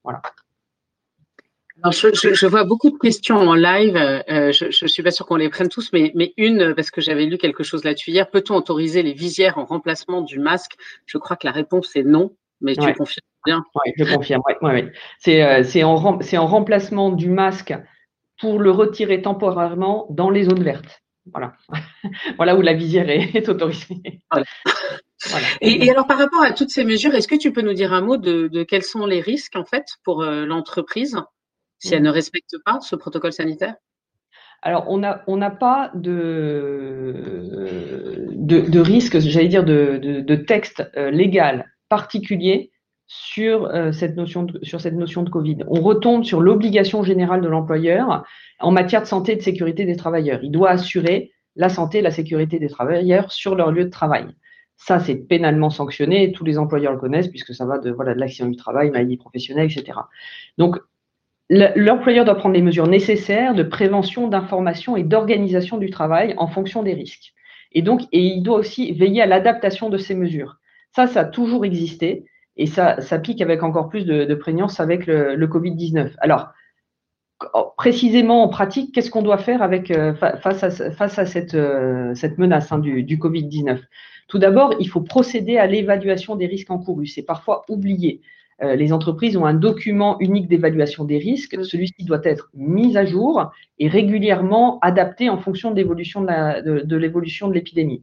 Voilà. 0.02 0.20
Je, 1.90 2.46
vois 2.46 2.64
beaucoup 2.64 2.90
de 2.90 2.98
questions 2.98 3.36
en 3.36 3.54
live. 3.54 3.94
je 4.28 4.84
ne 4.84 4.88
suis 4.88 5.02
pas 5.02 5.10
sûre 5.10 5.26
qu'on 5.26 5.36
les 5.36 5.48
prenne 5.48 5.68
tous, 5.68 5.90
mais, 5.92 6.12
mais 6.14 6.32
une, 6.36 6.74
parce 6.74 6.90
que 6.90 7.00
j'avais 7.00 7.26
lu 7.26 7.38
quelque 7.38 7.62
chose 7.62 7.84
là-dessus 7.84 8.10
hier. 8.10 8.30
Peut-on 8.30 8.56
autoriser 8.56 9.02
les 9.02 9.12
visières 9.12 9.58
en 9.58 9.64
remplacement 9.64 10.22
du 10.22 10.38
masque? 10.38 10.72
Je 11.06 11.18
crois 11.18 11.36
que 11.36 11.46
la 11.46 11.52
réponse 11.52 11.94
est 11.96 12.04
non, 12.04 12.32
mais 12.60 12.74
tu 12.74 12.92
confirmes 12.94 13.26
oui, 13.46 13.92
je 13.96 14.14
confirme. 14.14 14.42
Ouais, 14.62 14.92
euh, 15.28 15.62
C'est 15.64 15.82
en, 15.82 16.46
remplacement 16.46 17.10
du 17.10 17.28
masque 17.28 17.74
pour 18.40 18.58
le 18.58 18.70
retirer 18.70 19.22
temporairement 19.22 20.06
dans 20.10 20.30
les 20.30 20.44
zones 20.44 20.62
vertes. 20.62 21.02
Voilà, 21.32 21.54
voilà 22.36 22.54
où 22.56 22.60
la 22.60 22.74
visière 22.74 23.08
est, 23.08 23.48
autorisée. 23.48 24.02
Et, 25.62 25.90
alors, 25.90 26.06
par 26.06 26.18
rapport 26.18 26.42
à 26.42 26.52
toutes 26.52 26.70
ces 26.70 26.84
mesures, 26.84 27.14
est-ce 27.14 27.28
que 27.28 27.34
tu 27.34 27.52
peux 27.52 27.62
nous 27.62 27.72
dire 27.72 27.92
un 27.94 28.02
mot 28.02 28.16
de, 28.16 28.62
quels 28.64 28.82
sont 28.82 29.06
les 29.06 29.20
risques 29.20 29.56
en 29.56 29.64
fait 29.64 29.84
pour 30.04 30.22
euh, 30.22 30.44
l'entreprise? 30.44 31.16
Si 31.84 31.94
elle 31.94 32.02
ne 32.02 32.10
respecte 32.10 32.56
pas 32.64 32.80
ce 32.80 32.96
protocole 32.96 33.32
sanitaire? 33.32 33.74
Alors, 34.62 34.86
on 34.88 34.96
n'a 34.96 35.22
on 35.26 35.38
pas 35.50 35.90
de, 35.94 37.12
de, 38.32 38.80
risque, 38.80 39.18
j'allais 39.18 39.48
dire, 39.48 39.64
de, 39.64 40.34
texte 40.34 40.90
euh, 40.96 41.10
légal 41.10 41.70
particulier 41.90 42.70
sur, 43.06 43.66
euh, 43.66 43.92
cette 43.92 44.16
notion 44.16 44.44
de, 44.44 44.58
sur 44.64 44.80
cette 44.80 44.94
notion 44.94 45.22
de 45.22 45.28
Covid. 45.28 45.58
On 45.68 45.82
retombe 45.82 46.24
sur 46.24 46.40
l'obligation 46.40 47.02
générale 47.02 47.42
de 47.42 47.48
l'employeur 47.48 48.24
en 48.58 48.70
matière 48.70 49.02
de 49.02 49.06
santé 49.06 49.32
et 49.32 49.36
de 49.36 49.42
sécurité 49.42 49.84
des 49.84 49.96
travailleurs. 49.96 50.40
Il 50.42 50.50
doit 50.50 50.70
assurer 50.70 51.32
la 51.56 51.68
santé 51.68 51.98
et 51.98 52.02
la 52.02 52.10
sécurité 52.10 52.58
des 52.58 52.68
travailleurs 52.68 53.30
sur 53.30 53.54
leur 53.54 53.70
lieu 53.70 53.84
de 53.84 53.90
travail. 53.90 54.26
Ça, 54.76 54.98
c'est 54.98 55.16
pénalement 55.16 55.68
sanctionné, 55.70 56.32
tous 56.32 56.44
les 56.44 56.56
employeurs 56.58 56.92
le 56.92 56.98
connaissent, 56.98 57.28
puisque 57.28 57.54
ça 57.54 57.66
va 57.66 57.78
de, 57.78 57.90
voilà, 57.90 58.14
de 58.14 58.18
l'accident 58.18 58.48
du 58.48 58.56
travail, 58.56 58.90
maladie 58.90 59.18
professionnelle, 59.18 59.70
etc. 59.70 59.98
Donc, 60.58 60.78
l'employeur 61.50 62.24
doit 62.24 62.36
prendre 62.36 62.54
les 62.54 62.62
mesures 62.62 62.86
nécessaires 62.86 63.54
de 63.54 63.62
prévention, 63.62 64.28
d'information 64.28 64.96
et 64.96 65.02
d'organisation 65.02 65.76
du 65.76 65.90
travail 65.90 66.34
en 66.38 66.46
fonction 66.46 66.82
des 66.82 66.94
risques. 66.94 67.32
Et 67.72 67.82
donc, 67.82 68.02
il 68.12 68.42
doit 68.42 68.58
aussi 68.58 68.92
veiller 68.92 69.22
à 69.22 69.26
l'adaptation 69.26 69.90
de 69.90 69.98
ces 69.98 70.14
mesures. 70.14 70.56
Ça, 70.94 71.06
ça 71.06 71.20
a 71.20 71.24
toujours 71.24 71.64
existé. 71.64 72.24
Et 72.56 72.66
ça, 72.66 73.00
ça 73.00 73.18
pique 73.18 73.42
avec 73.42 73.62
encore 73.62 73.88
plus 73.88 74.04
de, 74.04 74.32
prégnance 74.34 74.78
avec 74.78 75.06
le, 75.06 75.34
le 75.34 75.46
Covid-19. 75.48 76.12
Alors, 76.18 76.52
précisément 77.76 78.42
en 78.42 78.48
pratique, 78.48 78.94
qu'est-ce 78.94 79.10
qu'on 79.10 79.22
doit 79.22 79.38
faire 79.38 79.62
euh, 79.62 80.14
face 80.14 80.62
à, 80.62 81.26
cette, 81.26 81.54
euh, 81.54 82.14
menace 82.38 82.72
hein, 82.72 82.78
du, 82.78 83.02
du 83.02 83.18
Covid-19 83.18 83.80
Tout 84.28 84.38
d'abord, 84.38 84.74
il 84.78 84.88
faut 84.88 85.00
procéder 85.00 85.58
à 85.58 85.66
l'évaluation 85.66 86.36
des 86.36 86.46
risques 86.46 86.70
encourus. 86.70 87.08
C'est 87.08 87.22
parfois 87.22 87.64
oublié. 87.68 88.20
Euh, 88.62 88.76
les 88.76 88.92
entreprises 88.92 89.36
ont 89.36 89.46
un 89.46 89.54
document 89.54 90.18
unique 90.20 90.48
d'évaluation 90.48 91.04
des 91.04 91.18
risques. 91.18 91.64
Celui-ci 91.64 92.04
doit 92.04 92.20
être 92.24 92.50
mis 92.54 92.96
à 92.96 93.04
jour 93.04 93.50
et 93.78 93.88
régulièrement 93.88 94.78
adapté 94.80 95.28
en 95.28 95.38
fonction 95.38 95.70
de 95.70 95.76
l'évolution 95.76 96.22
de, 96.22 97.50
l'épidémie 97.52 98.02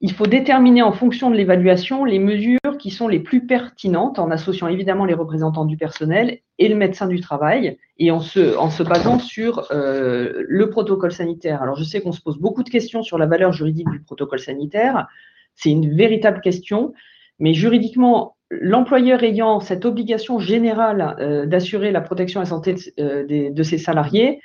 il 0.00 0.12
faut 0.12 0.26
déterminer 0.26 0.82
en 0.82 0.92
fonction 0.92 1.30
de 1.30 1.36
l'évaluation 1.36 2.04
les 2.04 2.18
mesures 2.18 2.58
qui 2.78 2.90
sont 2.90 3.08
les 3.08 3.20
plus 3.20 3.46
pertinentes 3.46 4.18
en 4.18 4.30
associant 4.30 4.68
évidemment 4.68 5.06
les 5.06 5.14
représentants 5.14 5.64
du 5.64 5.78
personnel 5.78 6.40
et 6.58 6.68
le 6.68 6.74
médecin 6.74 7.06
du 7.06 7.20
travail 7.20 7.78
et 7.98 8.10
en 8.10 8.20
se, 8.20 8.56
en 8.58 8.68
se 8.68 8.82
basant 8.82 9.18
sur 9.18 9.66
euh, 9.72 10.44
le 10.46 10.68
protocole 10.68 11.12
sanitaire. 11.12 11.62
Alors 11.62 11.76
je 11.76 11.84
sais 11.84 12.02
qu'on 12.02 12.12
se 12.12 12.20
pose 12.20 12.38
beaucoup 12.38 12.62
de 12.62 12.68
questions 12.68 13.02
sur 13.02 13.16
la 13.16 13.26
valeur 13.26 13.52
juridique 13.52 13.88
du 13.90 14.00
protocole 14.00 14.38
sanitaire. 14.38 15.08
C'est 15.54 15.70
une 15.70 15.96
véritable 15.96 16.42
question, 16.42 16.92
mais 17.38 17.54
juridiquement, 17.54 18.35
l'employeur 18.50 19.22
ayant 19.22 19.60
cette 19.60 19.84
obligation 19.84 20.38
générale 20.38 21.16
euh, 21.20 21.46
d'assurer 21.46 21.90
la 21.90 22.00
protection 22.00 22.40
et 22.40 22.44
la 22.44 22.48
santé 22.48 22.74
de, 22.74 22.80
euh, 23.00 23.62
ses 23.64 23.78
salariés, 23.78 24.40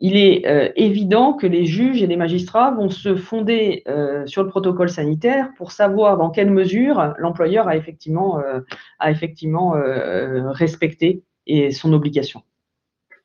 il 0.00 0.16
est 0.16 0.46
euh, 0.46 0.70
évident 0.76 1.32
que 1.32 1.46
les 1.46 1.66
juges 1.66 2.02
et 2.02 2.06
les 2.06 2.16
magistrats 2.16 2.70
vont 2.70 2.88
se 2.88 3.16
fonder 3.16 3.82
euh, 3.88 4.26
sur 4.26 4.44
le 4.44 4.48
protocole 4.48 4.90
sanitaire 4.90 5.50
pour 5.56 5.72
savoir 5.72 6.16
dans 6.16 6.30
quelle 6.30 6.50
mesure 6.50 7.14
l'employeur 7.18 7.66
a 7.68 7.76
effectivement, 7.76 8.38
euh, 8.38 8.60
respecté 10.52 11.24
son 11.72 11.92
obligation. 11.92 12.42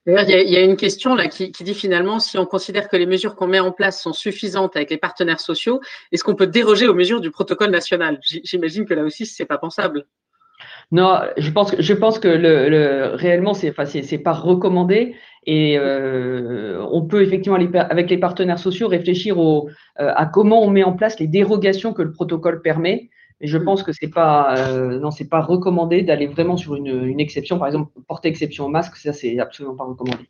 D'ailleurs, 0.06 0.30
il 0.30 0.50
y, 0.50 0.58
a 0.58 0.62
une 0.62 0.76
question 0.76 1.16
là 1.16 1.28
qui, 1.28 1.50
dit 1.52 1.74
finalement 1.74 2.20
si 2.20 2.38
on 2.38 2.46
considère 2.46 2.90
que 2.90 2.98
les 2.98 3.06
mesures 3.06 3.36
qu'on 3.36 3.48
met 3.48 3.62
en 3.62 3.72
place 3.72 4.02
sont 4.02 4.12
suffisantes 4.12 4.76
avec 4.76 4.90
les 4.90 4.98
partenaires 4.98 5.40
sociaux, 5.40 5.80
est-ce 6.12 6.26
qu'on 6.26 6.36
peut 6.36 6.48
déroger 6.48 6.88
aux 6.88 6.94
mesures 6.94 7.22
du 7.22 7.32
protocole 7.32 7.72
national? 7.72 8.20
J'imagine 8.22 8.86
que 8.86 8.94
là 8.94 9.04
aussi, 9.04 9.26
ce 9.26 9.42
n'est 9.42 9.48
pas 9.48 9.58
pensable. 9.58 10.06
Non, 10.92 11.22
je 11.38 11.50
pense 11.52 12.20
que, 12.20 12.28
le, 12.28 12.70
le 12.70 13.16
réellement, 13.16 13.54
c'est 13.54 13.74
c'est 13.86 14.18
pas 14.18 14.34
recommandé. 14.34 15.16
Et 15.46 15.78
euh, 15.78 16.86
on 16.92 17.02
peut 17.06 17.22
effectivement, 17.22 17.58
avec 17.58 18.10
les 18.10 18.18
partenaires 18.18 18.60
sociaux, 18.60 18.88
réfléchir 18.88 19.42
euh, 19.42 19.62
à 19.96 20.26
comment 20.26 20.64
on 20.64 20.70
met 20.70 20.84
en 20.84 20.94
place 20.94 21.20
les 21.20 21.28
dérogations 21.28 21.94
que 21.94 22.02
le 22.02 22.12
protocole 22.12 22.62
permet. 22.62 23.10
Mais 23.44 23.50
je 23.50 23.58
pense 23.58 23.84
que 23.84 23.92
c'est 23.92 24.08
pas, 24.08 24.56
euh, 24.58 25.00
non, 25.00 25.12
c'est 25.12 25.28
pas 25.28 25.42
recommandé 25.42 26.02
d'aller 26.02 26.28
vraiment 26.28 26.56
sur 26.56 26.76
une, 26.76 27.04
une, 27.04 27.20
exception. 27.20 27.60
Par 27.60 27.68
exemple, 27.68 27.92
porter 28.08 28.30
exception 28.30 28.68
au 28.68 28.70
masque, 28.70 28.96
ça, 28.96 29.12
c'est 29.12 29.38
absolument 29.38 29.76
pas 29.76 29.84
recommandé. 29.84 30.30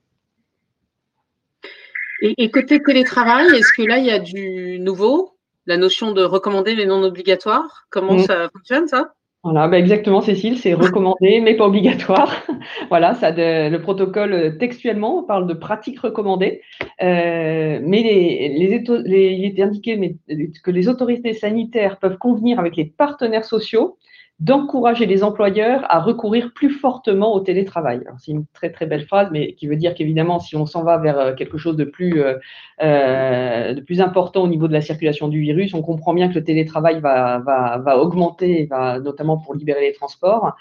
Et, 2.24 2.34
et 2.43 2.50
côté 2.50 2.82
télétravail, 2.82 3.46
est-ce 3.55 3.72
que 3.72 3.84
là, 3.84 4.00
il 4.00 4.05
y 4.05 4.10
a 4.10 4.17
du 4.17 4.79
nouveau? 4.79 5.38
La 5.67 5.77
notion 5.77 6.12
de 6.12 6.24
recommander 6.24 6.75
mais 6.75 6.88
non 6.88 7.03
obligatoire? 7.03 7.86
Comment 7.91 8.15
mm. 8.15 8.24
ça 8.24 8.50
fonctionne, 8.51 8.88
ça? 8.88 9.13
Voilà, 9.43 9.67
bah, 9.67 9.77
exactement, 9.77 10.21
Cécile, 10.21 10.57
c'est 10.57 10.73
recommandé, 10.73 11.41
mais 11.41 11.57
pas 11.57 11.65
obligatoire. 11.65 12.45
voilà, 12.89 13.13
ça 13.15 13.31
le 13.31 13.77
protocole 13.77 14.33
euh, 14.33 14.51
textuellement 14.57 15.21
parle 15.23 15.47
de 15.47 15.53
pratiques 15.53 16.00
recommandées, 16.00 16.62
euh, 17.01 17.79
mais 17.83 18.01
les, 18.03 18.57
les, 18.57 19.31
il 19.33 19.45
est 19.45 19.62
indiqué 19.62 20.15
que 20.63 20.71
les 20.71 20.88
autorités 20.88 21.33
sanitaires 21.33 22.00
peuvent 22.00 22.17
convenir 22.17 22.57
avec 22.57 22.77
les 22.77 22.85
partenaires 22.85 23.43
sociaux 23.43 23.97
d'encourager 24.43 25.05
les 25.05 25.23
employeurs 25.23 25.85
à 25.89 26.01
recourir 26.01 26.51
plus 26.53 26.69
fortement 26.69 27.33
au 27.33 27.39
télétravail. 27.39 28.01
C'est 28.19 28.31
une 28.31 28.45
très 28.53 28.71
très 28.71 28.85
belle 28.85 29.05
phrase, 29.05 29.29
mais 29.31 29.53
qui 29.53 29.67
veut 29.67 29.77
dire 29.77 29.93
qu'évidemment, 29.95 30.39
si 30.39 30.57
on 30.57 30.65
s'en 30.65 30.83
va 30.83 30.97
vers 30.97 31.17
euh, 31.17 31.33
quelque 31.33 31.57
chose 31.57 31.77
de 31.77 31.85
plus, 31.85 32.21
euh, 32.21 32.35
euh, 32.81 33.73
de 33.73 33.79
plus 33.79 34.01
important 34.01 34.43
au 34.43 34.50
niveau 34.50 34.67
de 34.67 34.73
la 34.73 34.81
circulation 34.81 35.29
du 35.29 35.39
virus, 35.39 35.73
on 35.73 35.81
comprend 35.81 36.13
bien 36.13 36.27
que 36.27 36.33
le 36.33 36.43
télétravail 36.43 37.00
va, 37.00 37.39
va, 37.39 37.77
va 37.77 37.97
augmenter, 37.97 38.67
notamment 39.01 39.38
pour 39.38 39.55
libérer 39.55 39.81
les 39.81 39.93
transports. 39.93 40.57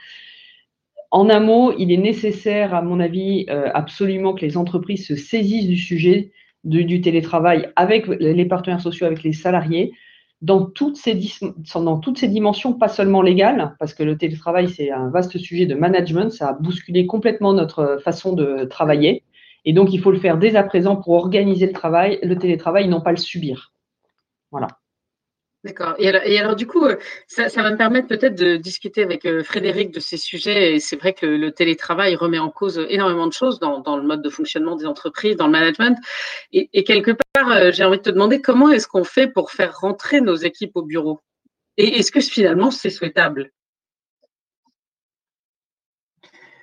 En 1.11 1.29
un 1.29 1.41
mot, 1.41 1.73
il 1.77 1.91
est 1.91 1.97
nécessaire, 1.97 2.75
à 2.75 2.83
mon 2.83 3.01
avis, 3.01 3.47
absolument 3.49 4.33
que 4.33 4.43
les 4.43 4.57
entreprises 4.57 5.07
se 5.07 5.17
saisissent 5.17 5.67
du 5.67 5.77
sujet 5.77 6.31
du 6.65 7.01
télétravail 7.01 7.69
avec 7.75 8.07
les 8.07 8.45
partenaires 8.47 8.81
sociaux, 8.81 9.07
avec 9.07 9.23
les 9.25 9.33
salariés, 9.33 9.93
dans 10.43 10.67
toutes, 10.67 10.97
ces, 10.97 11.19
dans 11.75 11.99
toutes 11.99 12.19
ces 12.19 12.29
dimensions, 12.29 12.73
pas 12.73 12.89
seulement 12.89 13.23
légales, 13.23 13.77
parce 13.79 13.95
que 13.95 14.03
le 14.03 14.19
télétravail, 14.19 14.69
c'est 14.69 14.91
un 14.91 15.09
vaste 15.09 15.39
sujet 15.39 15.67
de 15.67 15.77
management, 15.77 16.31
ça 16.31 16.49
a 16.49 16.53
bousculé 16.53 17.07
complètement 17.07 17.53
notre 17.55 18.01
façon 18.05 18.33
de 18.33 18.65
travailler. 18.65 19.23
Et 19.65 19.73
donc, 19.73 19.93
il 19.93 20.01
faut 20.01 20.11
le 20.11 20.19
faire 20.19 20.39
dès 20.39 20.57
à 20.57 20.65
présent 20.65 20.97
pour 20.97 21.15
organiser 21.15 21.67
le 21.67 21.73
travail, 21.73 22.19
le 22.25 22.37
télétravail, 22.37 22.89
non 22.89 23.01
pas 23.01 23.13
le 23.13 23.17
subir. 23.17 23.73
Voilà. 24.51 24.67
D'accord. 25.64 25.95
Et 25.99 26.38
alors, 26.40 26.57
du 26.57 26.66
coup, 26.66 26.85
euh, 26.85 26.97
ça, 27.28 27.47
va 27.62 27.71
me 27.71 27.76
permettre 27.76 28.09
peut-être 28.09 28.35
de 28.35 28.57
discuter 28.57 29.00
avec 29.00 29.25
euh, 29.25 29.45
Frédéric 29.45 29.92
de 29.92 30.00
ces 30.00 30.16
sujets. 30.16 30.75
Et 30.75 30.81
c'est 30.81 30.97
vrai 30.97 31.12
que 31.12 31.25
le 31.25 31.52
télétravail 31.52 32.16
remet 32.16 32.40
en 32.40 32.50
cause 32.50 32.85
énormément 32.88 33.28
de 33.28 33.33
choses 33.33 33.61
dans, 33.61 33.97
le 33.97 34.02
mode 34.02 34.23
de 34.23 34.28
fonctionnement 34.28 34.75
des 34.75 34.87
entreprises, 34.87 35.37
dans 35.37 35.47
le 35.47 35.52
management. 35.52 35.97
Et, 36.52 36.83
quelque 36.83 37.12
part, 37.12 37.52
euh, 37.52 37.71
j'ai 37.71 37.85
envie 37.85 37.99
de 37.99 38.02
te 38.02 38.11
demander 38.11 38.40
comment 38.40 38.71
est-ce 38.71 38.88
qu'on 38.88 39.04
fait 39.04 39.28
pour 39.28 39.52
faire 39.52 39.78
rentrer 39.78 40.21
nos 40.21 40.35
équipes 40.35 40.73
au 40.75 40.83
bureau? 40.83 41.21
Et 41.76 41.99
est-ce 41.99 42.11
que 42.11 42.21
finalement 42.21 42.73
c'est 42.73 42.90
souhaitable? 42.90 43.52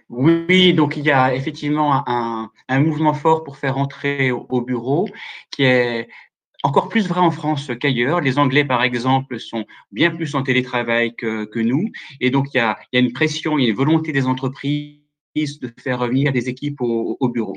Oui, 0.09 0.73
donc 0.73 0.97
il 0.97 1.05
y 1.05 1.11
a 1.11 1.35
effectivement 1.35 2.03
un, 2.07 2.49
mouvement 2.79 3.13
fort 3.13 3.43
pour 3.43 3.57
faire 3.57 3.77
entrer 3.77 4.31
au, 4.31 4.61
bureau 4.61 5.07
qui 5.51 5.63
est 5.63 6.09
encore 6.63 6.89
plus 6.89 7.07
vrai 7.07 7.21
en 7.21 7.31
France 7.31 7.71
qu'ailleurs. 7.79 8.21
Les 8.21 8.37
Anglais, 8.37 8.65
par 8.65 8.83
exemple, 8.83 9.39
sont 9.39 9.65
bien 9.91 10.11
plus 10.11 10.35
en 10.35 10.43
télétravail 10.43 11.15
que, 11.15 11.45
que 11.45 11.59
nous. 11.59 11.89
Et 12.19 12.29
donc, 12.29 12.47
il 12.53 12.57
y, 12.57 12.59
a, 12.59 12.77
y 12.93 12.97
a 12.97 12.99
une 12.99 13.13
pression, 13.13 13.57
il 13.57 13.63
y 13.63 13.67
a 13.67 13.69
une 13.69 13.75
volonté 13.75 14.11
des 14.11 14.25
entreprises 14.25 14.99
de 15.35 15.71
faire 15.79 15.99
revenir 15.99 16.31
des 16.33 16.49
équipes 16.49 16.81
au, 16.81 17.17
au 17.19 17.29
bureau. 17.29 17.55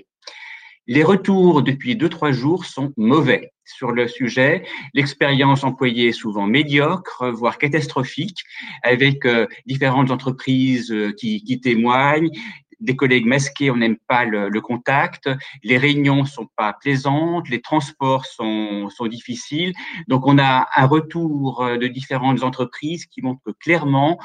Les 0.89 1.05
retours 1.05 1.63
depuis 1.63 1.95
deux, 1.95 2.09
trois 2.09 2.33
jours 2.33 2.65
sont 2.65 2.93
mauvais 2.97 3.53
sur 3.65 3.93
le 3.93 4.09
sujet. 4.09 4.65
L'expérience 4.95 5.63
employée 5.63 6.09
est 6.09 6.13
souvent 6.13 6.49
médiocre, 6.49 7.31
voire 7.31 7.57
catastrophique, 7.57 8.43
avec 8.83 9.25
euh, 9.25 9.47
différentes 9.65 10.11
entreprises 10.11 10.91
euh, 10.91 11.13
qui, 11.13 11.45
qui, 11.45 11.61
témoignent, 11.61 12.31
des 12.83 12.97
collègues 12.97 13.27
masqués, 13.27 13.71
on 13.71 13.77
n'aime 13.77 13.97
pas 14.09 14.25
le, 14.25 14.61
contact, 14.61 15.31
les 15.63 15.79
réunions 15.79 16.25
sont 16.25 16.49
pas 16.57 16.73
plaisantes, 16.73 17.49
les 17.49 17.61
transports 17.61 18.27
sont, 18.27 18.89
difficiles. 19.09 19.73
Donc, 20.09 20.27
on 20.27 20.39
a 20.39 20.69
un 20.77 20.87
retour 20.87 21.63
euh, 21.63 21.77
de 21.77 21.89
différentes 21.89 22.45
entreprises 22.45 23.07
qui 23.07 23.21
montrent 23.21 23.43
que 23.45 23.51
clairement, 23.51 24.19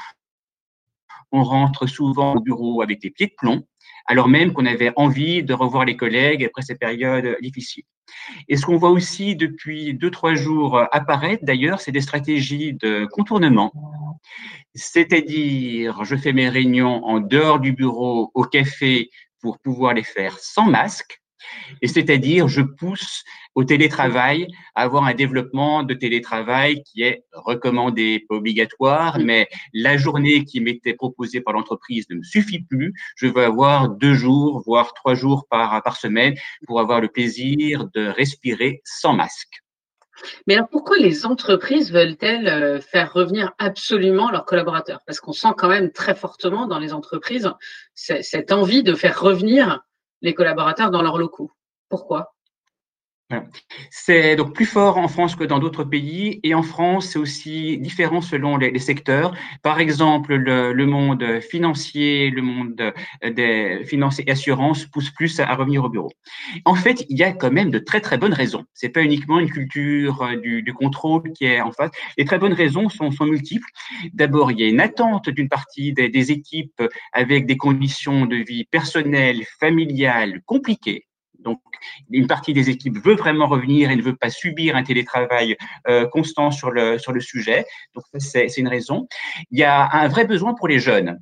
on 1.32 1.42
rentre 1.42 1.86
souvent 1.86 2.36
au 2.36 2.40
bureau 2.40 2.80
avec 2.80 3.02
des 3.02 3.10
pieds 3.10 3.26
de 3.26 3.34
plomb, 3.36 3.64
alors 4.08 4.28
même 4.28 4.52
qu'on 4.52 4.66
avait 4.66 4.92
envie 4.96 5.42
de 5.44 5.54
revoir 5.54 5.84
les 5.84 5.96
collègues 5.96 6.44
après 6.44 6.62
ces 6.62 6.74
périodes 6.74 7.36
difficiles. 7.40 7.84
Et 8.48 8.56
ce 8.56 8.64
qu'on 8.64 8.78
voit 8.78 8.90
aussi 8.90 9.36
depuis 9.36 9.94
deux, 9.94 10.10
trois 10.10 10.34
jours 10.34 10.82
apparaître, 10.92 11.44
d'ailleurs, 11.44 11.80
c'est 11.80 11.92
des 11.92 12.00
stratégies 12.00 12.72
de 12.72 13.06
contournement. 13.12 13.70
C'est-à-dire, 14.74 16.04
je 16.04 16.16
fais 16.16 16.32
mes 16.32 16.48
réunions 16.48 17.04
en 17.04 17.20
dehors 17.20 17.60
du 17.60 17.72
bureau, 17.72 18.30
au 18.34 18.44
café, 18.44 19.10
pour 19.40 19.58
pouvoir 19.58 19.92
les 19.92 20.02
faire 20.02 20.38
sans 20.38 20.64
masque. 20.64 21.20
Et 21.82 21.88
c'est-à-dire, 21.88 22.48
je 22.48 22.62
pousse 22.62 23.24
au 23.54 23.64
télétravail 23.64 24.46
à 24.74 24.82
avoir 24.82 25.04
un 25.04 25.14
développement 25.14 25.82
de 25.82 25.94
télétravail 25.94 26.82
qui 26.84 27.02
est 27.02 27.24
recommandé, 27.32 28.24
pas 28.28 28.36
obligatoire, 28.36 29.18
mais 29.18 29.48
la 29.72 29.96
journée 29.96 30.44
qui 30.44 30.60
m'était 30.60 30.94
proposée 30.94 31.40
par 31.40 31.54
l'entreprise 31.54 32.06
ne 32.10 32.16
me 32.16 32.22
suffit 32.22 32.60
plus. 32.60 32.94
Je 33.16 33.26
veux 33.26 33.44
avoir 33.44 33.88
deux 33.88 34.14
jours, 34.14 34.62
voire 34.64 34.94
trois 34.94 35.14
jours 35.14 35.46
par, 35.50 35.82
par 35.82 35.96
semaine 35.96 36.34
pour 36.66 36.80
avoir 36.80 37.00
le 37.00 37.08
plaisir 37.08 37.88
de 37.94 38.06
respirer 38.06 38.80
sans 38.84 39.12
masque. 39.12 39.62
Mais 40.46 40.54
alors 40.54 40.68
pourquoi 40.68 40.96
les 40.98 41.26
entreprises 41.26 41.92
veulent-elles 41.92 42.48
euh, 42.48 42.80
faire 42.80 43.12
revenir 43.12 43.52
absolument 43.58 44.30
leurs 44.30 44.44
collaborateurs? 44.44 45.00
Parce 45.06 45.20
qu'on 45.20 45.32
sent 45.32 45.54
quand 45.56 45.68
même 45.68 45.92
très 45.92 46.14
fortement 46.14 46.66
dans 46.66 46.78
les 46.78 46.92
entreprises 46.92 47.50
cette 47.94 48.52
envie 48.52 48.82
de 48.82 48.94
faire 48.94 49.20
revenir 49.20 49.80
les 50.22 50.34
collaborateurs 50.34 50.90
dans 50.90 51.02
leurs 51.02 51.18
locaux. 51.18 51.50
Pourquoi? 51.88 52.34
C'est 53.90 54.36
donc 54.36 54.54
plus 54.54 54.64
fort 54.64 54.96
en 54.96 55.06
France 55.06 55.36
que 55.36 55.44
dans 55.44 55.58
d'autres 55.58 55.84
pays 55.84 56.40
et 56.42 56.54
en 56.54 56.62
France, 56.62 57.08
c'est 57.08 57.18
aussi 57.18 57.76
différent 57.76 58.22
selon 58.22 58.56
les, 58.56 58.78
secteurs. 58.78 59.34
Par 59.62 59.80
exemple, 59.80 60.34
le, 60.34 60.86
monde 60.86 61.40
financier, 61.40 62.30
le 62.30 62.40
monde 62.40 62.80
euh, 62.80 63.30
des 63.30 63.84
finances 63.84 64.20
et 64.20 64.30
assurances 64.30 64.86
pousse 64.86 65.10
plus 65.10 65.40
à 65.40 65.54
revenir 65.54 65.84
au 65.84 65.90
bureau. 65.90 66.10
En 66.64 66.74
fait, 66.74 67.04
il 67.10 67.18
y 67.18 67.22
a 67.22 67.32
quand 67.32 67.50
même 67.50 67.70
de 67.70 67.78
très 67.78 68.00
très 68.00 68.16
bonnes 68.16 68.32
raisons. 68.32 68.64
C'est 68.72 68.88
pas 68.88 69.02
uniquement 69.02 69.40
une 69.40 69.50
culture 69.50 70.22
euh, 70.22 70.36
du, 70.36 70.72
contrôle 70.72 71.30
qui 71.32 71.44
est 71.44 71.60
en 71.60 71.72
face. 71.72 71.90
Les 72.16 72.24
très 72.24 72.38
bonnes 72.38 72.54
raisons 72.54 72.88
sont, 72.88 73.10
sont 73.10 73.26
multiples. 73.26 73.68
D'abord, 74.14 74.52
il 74.52 74.60
y 74.60 74.64
a 74.64 74.68
une 74.68 74.80
attente 74.80 75.28
d'une 75.28 75.48
partie 75.48 75.92
des, 75.92 76.08
des 76.08 76.32
équipes 76.32 76.82
avec 77.12 77.44
des 77.46 77.58
conditions 77.58 78.24
de 78.24 78.36
vie 78.36 78.64
personnelles, 78.64 79.44
familiales 79.60 80.40
compliquées 80.46 81.07
donc, 81.48 81.60
une 82.10 82.26
partie 82.26 82.52
des 82.52 82.68
équipes 82.68 82.98
veut 83.02 83.14
vraiment 83.14 83.46
revenir 83.46 83.90
et 83.90 83.96
ne 83.96 84.02
veut 84.02 84.16
pas 84.16 84.28
subir 84.28 84.76
un 84.76 84.82
télétravail 84.82 85.56
euh, 85.88 86.06
constant 86.06 86.50
sur 86.50 86.70
le, 86.70 86.98
sur 86.98 87.12
le 87.12 87.20
sujet. 87.20 87.64
Donc, 87.94 88.04
c'est 88.18 88.58
une 88.58 88.68
raison. 88.68 89.08
Il 89.50 89.58
y 89.58 89.64
a 89.64 89.88
un 89.92 90.08
vrai 90.08 90.24
besoin 90.26 90.52
pour 90.54 90.68
les 90.68 90.78
jeunes. 90.78 91.18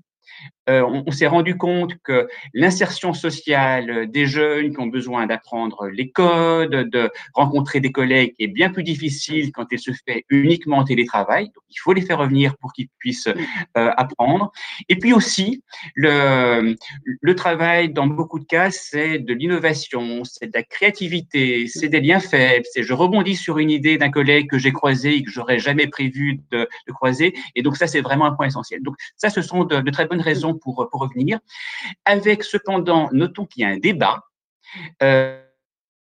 Euh, 0.68 0.82
on, 1.06 1.10
s'est 1.12 1.26
rendu 1.28 1.56
compte 1.56 1.94
que 2.02 2.26
l'insertion 2.52 3.12
sociale 3.12 4.10
des 4.10 4.26
jeunes 4.26 4.72
qui 4.72 4.80
ont 4.80 4.86
besoin 4.86 5.26
d'apprendre 5.26 5.86
les 5.88 6.10
codes, 6.10 6.90
de 6.90 7.10
rencontrer 7.34 7.80
des 7.80 7.92
collègues 7.92 8.34
est 8.38 8.48
bien 8.48 8.70
plus 8.70 8.82
difficile 8.82 9.52
quand 9.52 9.66
elle 9.70 9.78
se 9.78 9.92
fait 10.06 10.24
uniquement 10.28 10.78
en 10.78 10.84
télétravail. 10.84 11.46
Donc, 11.46 11.64
il 11.70 11.78
faut 11.78 11.92
les 11.92 12.00
faire 12.00 12.18
revenir 12.18 12.56
pour 12.56 12.72
qu'ils 12.72 12.88
puissent 12.98 13.28
euh, 13.28 13.90
apprendre. 13.96 14.50
Et 14.88 14.96
puis 14.96 15.12
aussi, 15.12 15.62
le, 15.94 16.74
le 17.04 17.34
travail, 17.34 17.92
dans 17.92 18.06
beaucoup 18.06 18.40
de 18.40 18.44
cas, 18.44 18.70
c'est 18.70 19.18
de 19.18 19.34
l'innovation, 19.34 20.24
c'est 20.24 20.46
de 20.46 20.52
la 20.54 20.64
créativité, 20.64 21.68
c'est 21.68 21.88
des 21.88 22.00
liens 22.00 22.20
faibles. 22.20 22.64
C'est 22.72 22.82
je 22.82 22.92
rebondis 22.92 23.36
sur 23.36 23.58
une 23.58 23.70
idée 23.70 23.98
d'un 23.98 24.10
collègue 24.10 24.50
que 24.50 24.58
j'ai 24.58 24.72
croisé 24.72 25.14
et 25.14 25.22
que 25.22 25.30
j'aurais 25.30 25.58
jamais 25.58 25.86
prévu 25.86 26.40
de, 26.50 26.68
de, 26.86 26.92
croiser. 26.92 27.34
Et 27.54 27.62
donc, 27.62 27.76
ça, 27.76 27.86
c'est 27.86 28.00
vraiment 28.00 28.26
un 28.26 28.32
point 28.32 28.46
essentiel. 28.46 28.82
Donc, 28.82 28.96
ça, 29.16 29.30
ce 29.30 29.42
sont 29.42 29.64
de, 29.64 29.80
de 29.80 29.90
très 29.90 30.06
bonnes 30.06 30.20
raisons 30.20 30.55
pour, 30.56 30.88
revenir, 30.92 31.38
avec 32.04 32.42
cependant, 32.42 33.08
notons 33.12 33.46
qu'il 33.46 33.62
y 33.62 33.64
a 33.64 33.68
un 33.68 33.78
débat. 33.78 34.22
Euh, 35.02 35.42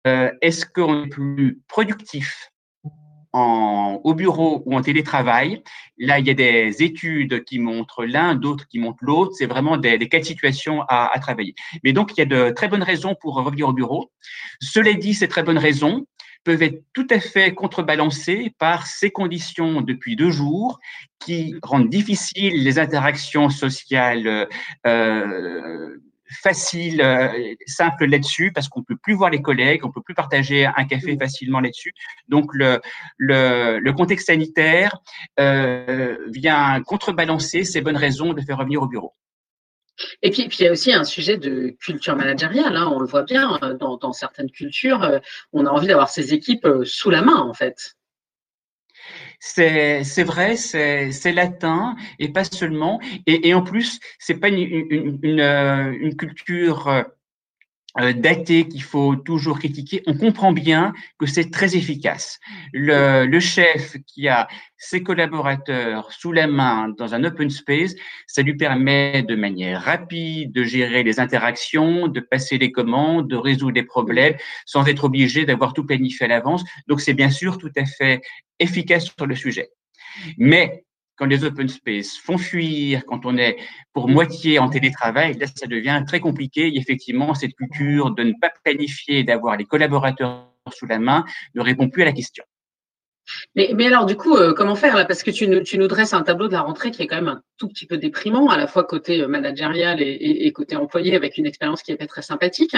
euh, 0.07 0.31
est-ce 0.43 0.67
qu'on 0.67 1.05
est 1.05 1.09
plus 1.09 1.63
productif 1.69 2.51
au 3.37 4.15
bureau 4.15 4.63
ou 4.65 4.77
en 4.77 4.83
télétravail? 4.83 5.63
Là, 5.99 6.21
il 6.21 6.27
y 6.27 6.31
a 6.31 6.35
des 6.35 6.83
études 6.83 7.43
qui 7.45 7.59
montrent 7.59 8.05
l'un, 8.05 8.37
d'autres 8.37 8.69
qui 8.69 8.79
montrent 8.79 9.03
l'autre. 9.03 9.33
C'est 9.35 9.47
vraiment 9.47 9.77
des, 9.77 9.99
des, 9.99 10.09
cas 10.09 10.21
de 10.21 10.25
situation 10.25 10.83
à, 10.83 11.11
à, 11.13 11.19
travailler. 11.19 11.55
Mais 11.83 11.93
donc, 11.93 12.13
il 12.13 12.21
y 12.21 12.23
a 12.23 12.27
de 12.27 12.51
très 12.51 12.69
bonnes 12.69 12.83
raisons 12.83 13.17
pour 13.21 13.35
revenir 13.35 13.69
au 13.69 13.73
bureau. 13.73 14.13
Cela 14.61 14.93
dit, 14.93 15.15
ces 15.15 15.27
très 15.27 15.43
bonnes 15.43 15.59
raisons 15.59 16.07
peuvent 16.45 16.63
être 16.63 16.83
tout 16.93 17.07
à 17.11 17.21
fait 17.21 17.55
contrebalancées 17.55 18.55
par 18.59 18.87
ces 18.87 19.11
conditions 19.11 19.81
depuis 19.81 20.15
deux 20.15 20.31
jours 20.31 20.79
qui 21.19 21.57
rendent 21.63 21.89
difficiles 21.89 22.63
les 22.63 22.79
interactions 22.79 23.49
sociales 23.49 24.49
euh, 24.87 25.97
faciles, 26.43 27.01
euh, 27.01 27.55
simples 27.67 28.07
là-dessus, 28.07 28.53
parce 28.53 28.69
qu'on 28.69 28.83
peut 28.83 28.97
plus 28.97 29.15
voir 29.15 29.31
les 29.31 29.43
collègues, 29.43 29.85
on 29.85 29.91
peut 29.91 30.03
plus 30.03 30.15
partager 30.15 30.67
un 30.67 30.85
café 30.85 31.17
facilement 31.17 31.61
là-dessus. 31.61 31.93
Donc 32.29 32.51
le, 32.55 32.81
le, 33.17 33.79
le 33.79 33.93
contexte 33.93 34.27
sanitaire 34.27 34.99
euh, 35.41 36.17
vient 36.29 36.83
contrebalancer 36.83 37.65
ces 37.65 37.81
bonnes 37.81 37.97
raisons 37.97 38.33
de 38.33 38.41
faire 38.41 38.59
revenir 38.59 38.83
au 38.83 38.87
bureau. 38.87 39.15
Et 40.23 40.31
puis, 40.31 40.49
il 40.59 40.65
y 40.65 40.69
a 40.69 40.73
aussi 40.73 40.93
un 40.93 41.05
sujet 41.05 41.37
de 41.37 41.75
culture 41.81 42.17
managériale. 42.17 42.77
Hein, 42.77 42.91
on 42.93 43.01
le 43.01 43.07
voit 43.07 43.23
bien 43.23 43.59
euh, 43.63 43.75
dans, 43.75 44.13
certaines 44.13 44.51
cultures, 44.51 45.03
euh, 45.03 45.19
on 45.53 45.67
a 45.67 45.71
envie 45.71 45.87
d'avoir 45.87 46.09
ses 46.09 46.35
équipes 46.35 46.67
euh, 46.67 46.85
sous 46.85 47.11
la 47.11 47.23
main, 47.23 47.37
en 47.37 47.55
fait. 47.55 47.95
C'est 49.39 50.25
vrai, 50.25 50.57
c'est 50.57 51.33
latin 51.33 51.97
et 52.19 52.31
pas 52.31 52.45
seulement. 52.45 53.01
Et, 53.27 53.53
en 53.53 53.63
plus, 53.63 54.01
c'est 54.19 54.41
pas 54.41 54.49
une, 54.49 56.17
culture 56.17 57.05
daté 57.97 58.67
qu'il 58.67 58.83
faut 58.83 59.15
toujours 59.17 59.59
critiquer, 59.59 60.03
on 60.07 60.17
comprend 60.17 60.53
bien 60.53 60.93
que 61.19 61.27
c'est 61.27 61.51
très 61.51 61.77
efficace. 61.77 62.41
Le, 62.73 63.25
le, 63.27 63.41
chef 63.41 63.97
qui 64.07 64.29
a 64.29 64.49
ses 64.77 65.03
collaborateurs 65.03 66.11
sous 66.13 66.33
la 66.33 66.47
main 66.47 66.89
dans 66.99 67.15
un 67.15 67.23
open 67.25 67.51
space, 67.51 67.95
ça 68.27 68.43
lui 68.43 68.57
permet 68.57 69.23
de 69.23 69.37
manière 69.37 69.83
rapide 69.83 70.53
de 70.53 70.65
gérer 70.65 71.03
les 71.03 71.21
interactions, 71.21 72.09
de 72.09 72.21
passer 72.21 72.59
les 72.59 72.73
commandes, 72.73 73.29
de 73.29 73.37
résoudre 73.37 73.75
les 73.75 73.85
problèmes 73.85 74.35
sans 74.67 74.87
être 74.87 75.05
obligé 75.05 75.45
d'avoir 75.45 75.73
tout 75.73 75.85
planifié 75.87 76.27
à 76.27 76.29
l'avance. 76.29 76.65
Donc 76.89 77.01
c'est 77.01 77.15
bien 77.15 77.31
sûr 77.31 77.59
tout 77.59 77.73
à 77.77 77.85
fait 77.85 78.21
efficace 78.59 79.05
sur 79.05 79.27
le 79.27 79.37
sujet. 79.37 79.71
Mais 80.39 80.84
quand 81.16 81.27
les 81.27 81.44
open 81.44 81.68
space 81.68 82.16
font 82.16 82.38
fuir, 82.38 83.05
quand 83.07 83.24
on 83.24 83.37
est 83.37 83.57
pour 83.92 84.09
moitié 84.09 84.59
en 84.59 84.68
télétravail, 84.68 85.35
là, 85.38 85.46
ça 85.46 85.66
devient 85.66 86.03
très 86.07 86.20
compliqué. 86.20 86.68
Et 86.68 86.79
effectivement, 86.79 87.35
cette 87.35 87.55
culture 87.55 88.11
de 88.11 88.24
ne 88.24 88.33
pas 88.40 88.50
planifier, 88.62 89.24
d'avoir 89.24 89.57
les 89.57 89.64
collaborateurs 89.64 90.50
sous 90.72 90.87
la 90.87 90.98
main, 90.98 91.24
ne 91.55 91.62
répond 91.62 91.88
plus 91.88 92.03
à 92.03 92.07
la 92.07 92.12
question. 92.12 92.44
Mais, 93.55 93.87
alors, 93.87 94.07
du 94.07 94.16
coup, 94.16 94.37
euh, 94.37 94.53
comment 94.53 94.74
faire 94.74 94.96
là? 94.96 95.05
Parce 95.05 95.22
que 95.22 95.31
tu 95.31 95.48
nous, 95.48 95.61
tu 95.61 95.79
nous, 95.79 95.88
dresses 95.88 96.12
un 96.12 96.22
tableau 96.22 96.48
de 96.48 96.53
la 96.53 96.61
rentrée 96.61 96.90
qui 96.90 97.03
est 97.03 97.07
quand 97.07 97.16
même 97.16 97.29
un 97.29 97.42
tout 97.57 97.68
petit 97.68 97.87
peu 97.87 97.96
déprimant, 97.96 98.48
à 98.48 98.57
la 98.57 98.66
fois 98.66 98.85
côté 98.85 99.22
euh, 99.22 99.29
managérial 99.29 100.03
et, 100.03 100.53
côté 100.53 100.77
employé, 100.77 101.16
avec 101.16 101.38
une 101.38 101.46
expérience 101.46 101.83
qui 101.83 101.92
est 101.92 102.07
très 102.07 102.22
sympathique. 102.22 102.77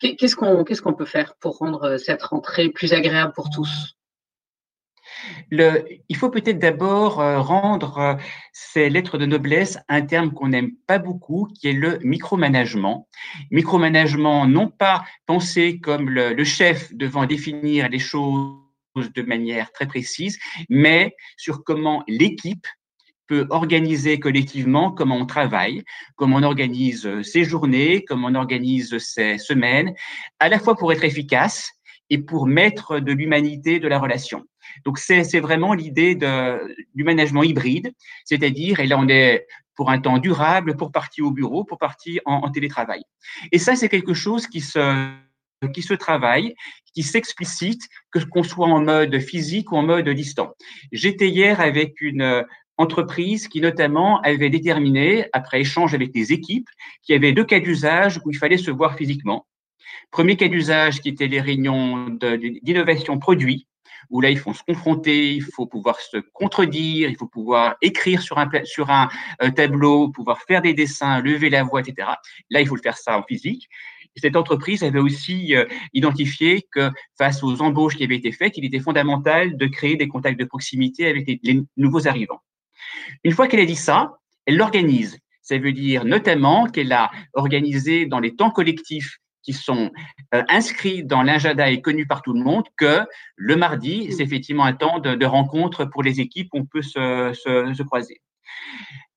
Qu'est-ce 0.00 0.34
qu'on 0.34 0.64
qu'est-ce 0.64 0.80
qu'on 0.80 0.94
peut 0.94 1.04
faire 1.04 1.34
pour 1.40 1.58
rendre 1.58 1.84
euh, 1.84 1.98
cette 1.98 2.22
rentrée 2.22 2.70
plus 2.70 2.94
agréable 2.94 3.32
pour 3.34 3.50
tous? 3.50 3.96
Il 5.50 6.16
faut 6.16 6.30
peut-être 6.30 6.58
d'abord 6.58 7.20
euh, 7.20 7.40
rendre 7.40 7.98
euh, 7.98 8.14
ces 8.52 8.90
lettres 8.90 9.18
de 9.18 9.26
noblesse 9.26 9.78
un 9.88 10.02
terme 10.02 10.32
qu'on 10.32 10.48
n'aime 10.48 10.72
pas 10.86 10.98
beaucoup, 10.98 11.48
qui 11.54 11.68
est 11.68 11.72
le 11.72 11.98
micromanagement. 12.02 13.08
Micromanagement, 13.50 14.46
non 14.46 14.68
pas 14.68 15.04
pensé 15.26 15.80
comme 15.80 16.10
le, 16.10 16.32
le 16.32 16.44
chef 16.44 16.92
devant 16.94 17.26
définir 17.26 17.88
les 17.88 17.98
choses 17.98 18.56
de 18.96 19.22
manière 19.22 19.70
très 19.72 19.86
précise, 19.86 20.38
mais 20.68 21.14
sur 21.36 21.64
comment 21.64 22.02
l'équipe 22.08 22.66
peut 23.30 23.46
organiser 23.50 24.18
collectivement 24.18 24.90
comment 24.90 25.16
on 25.16 25.26
travaille, 25.26 25.84
comment 26.16 26.38
on 26.38 26.42
organise 26.42 27.08
ses 27.22 27.44
journées, 27.44 28.04
comment 28.04 28.26
on 28.28 28.34
organise 28.34 28.98
ses 28.98 29.38
semaines, 29.38 29.94
à 30.40 30.48
la 30.48 30.58
fois 30.58 30.74
pour 30.74 30.92
être 30.92 31.04
efficace 31.04 31.70
et 32.10 32.18
pour 32.18 32.46
mettre 32.46 32.98
de 32.98 33.12
l'humanité 33.12 33.78
de 33.78 33.86
la 33.86 34.00
relation. 34.00 34.44
Donc 34.84 34.98
c'est 34.98 35.40
vraiment 35.40 35.74
l'idée 35.74 36.14
du 36.14 37.04
management 37.04 37.42
hybride, 37.42 37.92
c'est-à-dire, 38.24 38.80
et 38.80 38.86
là 38.86 38.98
on 38.98 39.08
est 39.08 39.46
pour 39.80 39.90
un 39.90 39.98
temps 39.98 40.18
durable, 40.18 40.76
pour 40.76 40.92
partir 40.92 41.24
au 41.24 41.30
bureau, 41.30 41.64
pour 41.64 41.78
partir 41.78 42.20
en, 42.26 42.50
télétravail. 42.50 43.02
Et 43.50 43.58
ça, 43.58 43.76
c'est 43.76 43.88
quelque 43.88 44.12
chose 44.12 44.46
qui 44.46 44.60
se 44.60 45.10
qui 45.74 45.80
se 45.80 45.94
travaille, 45.94 46.54
qui 46.94 47.02
s'explicite, 47.02 47.88
que 48.10 48.18
qu'on 48.18 48.42
soit 48.42 48.66
en 48.66 48.82
mode 48.82 49.18
physique 49.20 49.72
ou 49.72 49.76
en 49.76 49.82
mode 49.82 50.08
distant. 50.10 50.52
J'étais 50.92 51.28
hier 51.28 51.60
avec 51.60 52.00
une 52.02 52.20
euh, 52.20 52.42
entreprise 52.76 53.48
qui 53.48 53.62
notamment 53.62 54.20
avait 54.20 54.50
déterminé, 54.50 55.26
après 55.32 55.60
échange 55.60 55.94
avec 55.94 56.10
les 56.14 56.32
équipes, 56.32 56.68
qu'il 57.02 57.14
y 57.14 57.16
avait 57.16 57.32
deux 57.32 57.44
cas 57.44 57.60
d'usage 57.60 58.20
où 58.24 58.30
il 58.30 58.36
fallait 58.36 58.58
se 58.58 58.70
voir 58.70 58.96
physiquement. 58.96 59.46
Premier 60.10 60.36
cas 60.36 60.48
d'usage 60.48 61.00
qui 61.00 61.08
était 61.08 61.28
les 61.28 61.40
réunions 61.40 62.18
d'innovation 62.62 63.18
produit, 63.18 63.66
où 64.10 64.20
là, 64.20 64.30
il 64.30 64.38
faut 64.38 64.52
se 64.52 64.62
confronter, 64.62 65.34
il 65.34 65.42
faut 65.42 65.66
pouvoir 65.66 66.00
se 66.00 66.18
contredire, 66.32 67.08
il 67.08 67.16
faut 67.16 67.28
pouvoir 67.28 67.76
écrire 67.80 68.20
sur 68.20 68.38
un, 68.38 69.08
euh, 69.42 69.50
tableau, 69.50 70.10
pouvoir 70.10 70.40
faire 70.42 70.62
des 70.62 70.74
dessins, 70.74 71.20
lever 71.20 71.48
la 71.48 71.62
voix, 71.62 71.80
etc. 71.80 72.08
Là, 72.50 72.60
il 72.60 72.66
faut 72.66 72.76
le 72.76 72.82
faire 72.82 72.98
ça 72.98 73.18
en 73.18 73.22
physique 73.22 73.68
cette 74.16 74.36
entreprise 74.36 74.82
avait 74.82 74.98
aussi 74.98 75.54
euh, 75.54 75.64
identifié 75.92 76.66
que 76.72 76.90
face 77.16 77.42
aux 77.42 77.62
embauches 77.62 77.96
qui 77.96 78.04
avaient 78.04 78.16
été 78.16 78.32
faites, 78.32 78.56
il 78.56 78.64
était 78.64 78.80
fondamental 78.80 79.56
de 79.56 79.66
créer 79.66 79.96
des 79.96 80.08
contacts 80.08 80.38
de 80.38 80.44
proximité 80.44 81.06
avec 81.06 81.26
les, 81.42 81.62
nouveaux 81.76 82.08
arrivants. 82.08 82.40
Une 83.24 83.32
fois 83.32 83.46
qu'elle 83.46 83.60
a 83.60 83.66
dit 83.66 83.76
ça, 83.76 84.18
elle 84.46 84.56
l'organise. 84.56 85.18
Ça 85.42 85.58
veut 85.58 85.72
dire 85.72 86.04
notamment 86.04 86.66
qu'elle 86.66 86.92
a 86.92 87.10
organisé 87.34 88.06
dans 88.06 88.20
les 88.20 88.34
temps 88.34 88.50
collectifs 88.50 89.18
qui 89.42 89.52
sont 89.52 89.90
euh, 90.34 90.42
inscrits 90.48 91.04
dans 91.04 91.22
l'agenda 91.22 91.70
et 91.70 91.80
connus 91.80 92.06
par 92.06 92.22
tout 92.22 92.32
le 92.32 92.42
monde 92.42 92.64
que 92.76 93.00
le 93.36 93.56
mardi, 93.56 94.12
c'est 94.12 94.22
effectivement 94.22 94.64
un 94.64 94.74
temps 94.74 94.98
de, 94.98 95.24
rencontre 95.24 95.84
pour 95.84 96.02
les 96.02 96.20
équipes 96.20 96.48
où 96.52 96.58
on 96.58 96.66
peut 96.66 96.82
se, 96.82 97.32
se 97.34 97.82
croiser. 97.82 98.20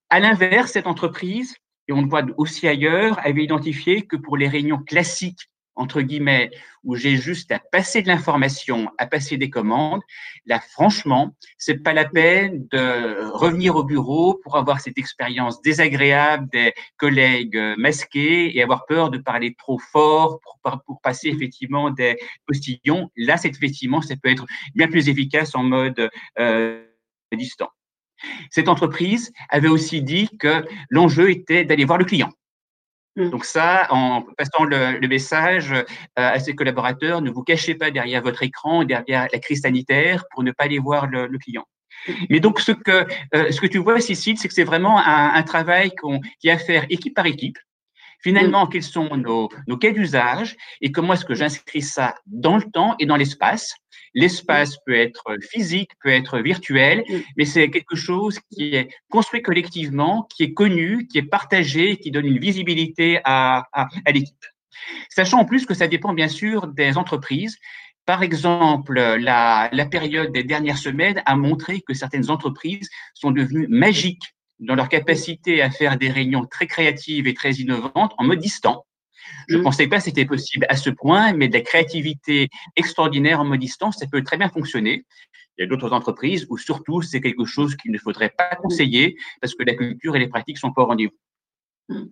À 0.09 0.19
l'inverse, 0.19 0.71
cette 0.71 0.87
entreprise 0.87 1.55
et 1.87 1.93
on 1.93 2.01
le 2.01 2.07
voit 2.07 2.23
aussi 2.37 2.67
ailleurs, 2.67 3.19
avait 3.25 3.43
identifié 3.43 4.03
que 4.03 4.15
pour 4.15 4.37
les 4.37 4.47
réunions 4.47 4.79
classiques, 4.79 5.49
entre 5.75 6.01
guillemets, 6.01 6.51
où 6.83 6.95
j'ai 6.95 7.17
juste 7.17 7.51
à 7.51 7.59
passer 7.59 8.01
de 8.01 8.07
l'information, 8.07 8.89
à 8.97 9.07
passer 9.07 9.37
des 9.37 9.49
commandes, 9.49 10.01
là, 10.45 10.59
franchement, 10.59 11.35
c'est 11.57 11.81
pas 11.81 11.93
la 11.93 12.05
peine 12.05 12.67
de 12.71 13.25
revenir 13.33 13.75
au 13.75 13.83
bureau 13.83 14.39
pour 14.43 14.57
avoir 14.57 14.81
cette 14.81 14.97
expérience 14.97 15.61
désagréable 15.61 16.47
des 16.51 16.73
collègues 16.97 17.57
masqués 17.77 18.55
et 18.55 18.61
avoir 18.61 18.85
peur 18.85 19.09
de 19.09 19.17
parler 19.17 19.55
trop 19.57 19.79
fort 19.79 20.39
pour, 20.41 20.81
pour 20.85 21.01
passer 21.01 21.29
effectivement 21.29 21.89
des 21.89 22.17
postillons. 22.45 23.09
Là, 23.15 23.37
c'est 23.37 23.49
effectivement, 23.49 24.01
ça 24.01 24.15
peut 24.21 24.29
être 24.29 24.45
bien 24.75 24.87
plus 24.87 25.09
efficace 25.09 25.55
en 25.55 25.63
mode 25.63 26.09
euh, 26.39 26.85
distant. 27.35 27.69
Cette 28.51 28.69
entreprise 28.69 29.33
avait 29.49 29.67
aussi 29.67 30.01
dit 30.01 30.29
que 30.37 30.65
l'enjeu 30.89 31.29
était 31.29 31.65
d'aller 31.65 31.85
voir 31.85 31.97
le 31.97 32.05
client. 32.05 32.31
Mm. 33.15 33.29
Donc 33.29 33.45
ça, 33.45 33.87
en 33.89 34.23
passant 34.37 34.63
le, 34.63 35.07
message 35.07 35.71
euh, 35.71 35.83
à 36.15 36.39
ses 36.39 36.55
collaborateurs, 36.55 37.21
ne 37.21 37.29
vous 37.29 37.43
cachez 37.43 37.75
pas 37.75 37.91
derrière 37.91 38.21
votre 38.21 38.43
écran, 38.43 38.83
derrière 38.83 39.27
la 39.31 39.39
crise 39.39 39.61
sanitaire 39.61 40.25
pour 40.31 40.43
ne 40.43 40.51
pas 40.51 40.65
aller 40.65 40.79
voir 40.79 41.07
le, 41.07 41.37
client. 41.37 41.65
Mm. 42.07 42.11
Mais 42.29 42.39
donc 42.39 42.59
ce 42.59 42.71
que 42.71 43.05
euh, 43.35 43.51
ce 43.51 43.61
que 43.61 43.67
tu 43.67 43.77
vois, 43.77 43.99
Cécile, 43.99 44.37
c'est 44.37 44.47
que 44.47 44.53
c'est 44.53 44.63
vraiment 44.63 44.99
un, 44.99 45.33
un 45.33 45.43
travail 45.43 45.91
qu'on 45.95 46.19
qui 46.39 46.49
a 46.49 46.53
à 46.53 46.57
faire 46.57 46.85
équipe 46.89 47.15
par 47.15 47.25
équipe. 47.25 47.57
Finalement, 48.21 48.65
mm. 48.65 48.69
quels 48.69 48.83
sont 48.83 49.15
nos, 49.17 49.49
nos 49.67 49.77
cas 49.77 49.91
d'usage 49.91 50.55
et 50.81 50.91
comment 50.91 51.13
est-ce 51.13 51.25
que 51.25 51.35
j'inscris 51.35 51.81
ça 51.81 52.15
dans 52.25 52.57
le 52.57 52.63
temps 52.63 52.95
et 52.99 53.05
dans 53.05 53.17
l'espace 53.17 53.75
L'espace 54.13 54.77
peut 54.85 54.95
être 54.95 55.37
physique, 55.41 55.91
peut 56.01 56.09
être 56.09 56.39
virtuel, 56.39 57.03
mais 57.35 57.45
c'est 57.45 57.69
quelque 57.69 57.95
chose 57.95 58.39
qui 58.51 58.75
est 58.75 58.89
construit 59.09 59.41
collectivement, 59.41 60.27
qui 60.35 60.43
est 60.43 60.53
connu, 60.53 61.07
qui 61.07 61.17
est 61.17 61.23
partagé, 61.23 61.97
qui 61.97 62.11
donne 62.11 62.27
une 62.27 62.39
visibilité 62.39 63.19
à, 63.23 63.67
à, 63.73 63.87
à 64.05 64.11
l'équipe. 64.11 64.45
Sachant 65.09 65.39
en 65.39 65.45
plus 65.45 65.65
que 65.65 65.73
ça 65.73 65.87
dépend 65.87 66.13
bien 66.13 66.27
sûr 66.27 66.67
des 66.67 66.97
entreprises. 66.97 67.57
Par 68.05 68.21
exemple, 68.21 68.95
la, 68.99 69.69
la 69.71 69.85
période 69.85 70.31
des 70.31 70.43
dernières 70.43 70.77
semaines 70.77 71.23
a 71.25 71.35
montré 71.35 71.81
que 71.81 71.93
certaines 71.93 72.29
entreprises 72.29 72.89
sont 73.13 73.31
devenues 73.31 73.67
magiques 73.69 74.35
dans 74.59 74.75
leur 74.75 74.89
capacité 74.89 75.61
à 75.61 75.71
faire 75.71 75.97
des 75.97 76.09
réunions 76.09 76.45
très 76.45 76.67
créatives 76.67 77.27
et 77.27 77.33
très 77.33 77.53
innovantes 77.53 78.13
en 78.17 78.25
mode 78.25 78.39
distant. 78.39 78.85
Je 79.47 79.57
ne 79.57 79.63
pensais 79.63 79.87
pas 79.87 79.97
que 79.97 80.03
c'était 80.03 80.25
possible 80.25 80.65
à 80.69 80.75
ce 80.75 80.89
point, 80.89 81.33
mais 81.33 81.47
de 81.47 81.53
la 81.53 81.61
créativité 81.61 82.49
extraordinaire 82.75 83.39
en 83.39 83.45
mode 83.45 83.59
distance, 83.59 83.97
ça 83.99 84.07
peut 84.07 84.23
très 84.23 84.37
bien 84.37 84.49
fonctionner. 84.49 85.05
Il 85.57 85.61
y 85.61 85.65
a 85.65 85.67
d'autres 85.67 85.93
entreprises 85.93 86.47
où 86.49 86.57
surtout 86.57 87.01
c'est 87.01 87.21
quelque 87.21 87.45
chose 87.45 87.75
qu'il 87.75 87.91
ne 87.91 87.97
faudrait 87.97 88.33
pas 88.35 88.55
conseiller 88.55 89.17
parce 89.41 89.53
que 89.53 89.63
la 89.63 89.75
culture 89.75 90.15
et 90.15 90.19
les 90.19 90.27
pratiques 90.27 90.57
sont 90.57 90.73
pas 90.73 90.81
au 90.81 90.87
rendez-vous. 90.87 91.17
Mm. 91.89 92.05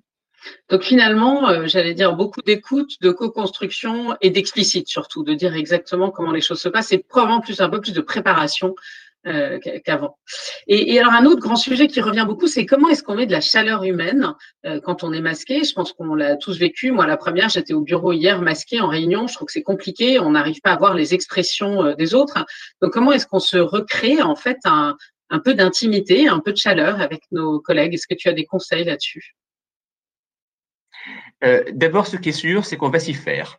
Donc 0.70 0.82
finalement, 0.84 1.50
euh, 1.50 1.68
j'allais 1.68 1.94
dire 1.94 2.16
beaucoup 2.16 2.42
d'écoute, 2.42 2.98
de 3.02 3.12
co-construction 3.12 4.16
et 4.22 4.32
d'explicite 4.32 4.88
surtout, 4.88 5.24
de 5.24 5.34
dire 5.34 5.56
exactement 5.56 6.10
comment 6.10 6.32
les 6.32 6.42
choses 6.42 6.62
se 6.62 6.70
passent 6.70 6.92
et 6.92 6.98
probablement 6.98 7.42
plus 7.42 7.62
un 7.62 7.70
peu 7.70 7.80
plus 7.80 7.94
de 7.94 8.02
préparation 8.02 8.76
euh, 9.28 9.60
qu'avant. 9.86 10.18
Et, 10.68 10.94
et, 10.94 11.00
alors 11.00 11.14
un 11.14 11.26
autre 11.26 11.42
grand 11.42 11.56
sujet 11.56 11.88
qui 11.88 12.02
revient 12.02 12.26
beaucoup, 12.26 12.48
c'est 12.48 12.66
comment 12.66 12.90
est-ce 12.90 13.04
qu'on 13.04 13.16
met 13.16 13.28
de 13.28 13.32
la 13.32 13.42
chaleur 13.42 13.84
humaine 13.84 14.34
euh, 14.66 14.80
quand 14.82 15.04
on 15.04 15.14
est 15.14 15.22
masqué? 15.22 15.64
Je 15.64 15.74
pense 15.74 15.94
qu'on 15.94 16.16
l'a 16.16 16.38
tous 16.38 16.58
vécu. 16.58 16.92
Moi, 16.92 17.06
la 17.06 17.18
première, 17.18 17.50
j'étais 17.50 17.74
au 17.74 17.82
bureau 17.82 18.14
hier 18.14 18.42
masqué 18.42 18.82
en 18.82 18.88
réunion. 18.88 19.28
Je 19.28 19.36
trouve 19.36 19.46
que 19.46 19.52
c'est 19.52 19.62
compliqué. 19.62 20.20
On 20.20 20.32
n'arrive 20.32 20.60
pas 20.62 20.72
à 20.72 20.78
voir 20.78 20.96
les 20.96 21.14
expressions 21.14 21.84
euh, 21.84 21.94
des 21.94 22.16
autres. 22.16 22.46
Donc 22.82 22.94
comment 22.94 23.12
est-ce 23.12 23.28
qu'on 23.28 23.40
se 23.40 23.58
recrée 23.58 24.22
en 24.22 24.36
fait 24.36 24.58
un, 24.66 24.98
un 25.30 25.40
peu 25.40 25.54
d'intimité, 25.54 26.28
un 26.28 26.40
peu 26.40 26.52
de 26.52 26.58
chaleur 26.58 27.00
avec 27.00 27.22
nos 27.32 27.60
collègues? 27.60 27.94
Est-ce 27.94 28.08
que 28.08 28.16
tu 28.16 28.28
as 28.28 28.34
des 28.34 28.46
conseils 28.46 28.86
là-dessus? 28.86 29.36
D'abord, 31.72 32.06
ce 32.06 32.18
qui 32.18 32.30
est 32.30 32.34
sûr, 32.34 32.66
c'est 32.66 32.78
qu'on 32.78 32.90
va 32.92 33.00
s'y 33.00 33.16
faire 33.16 33.58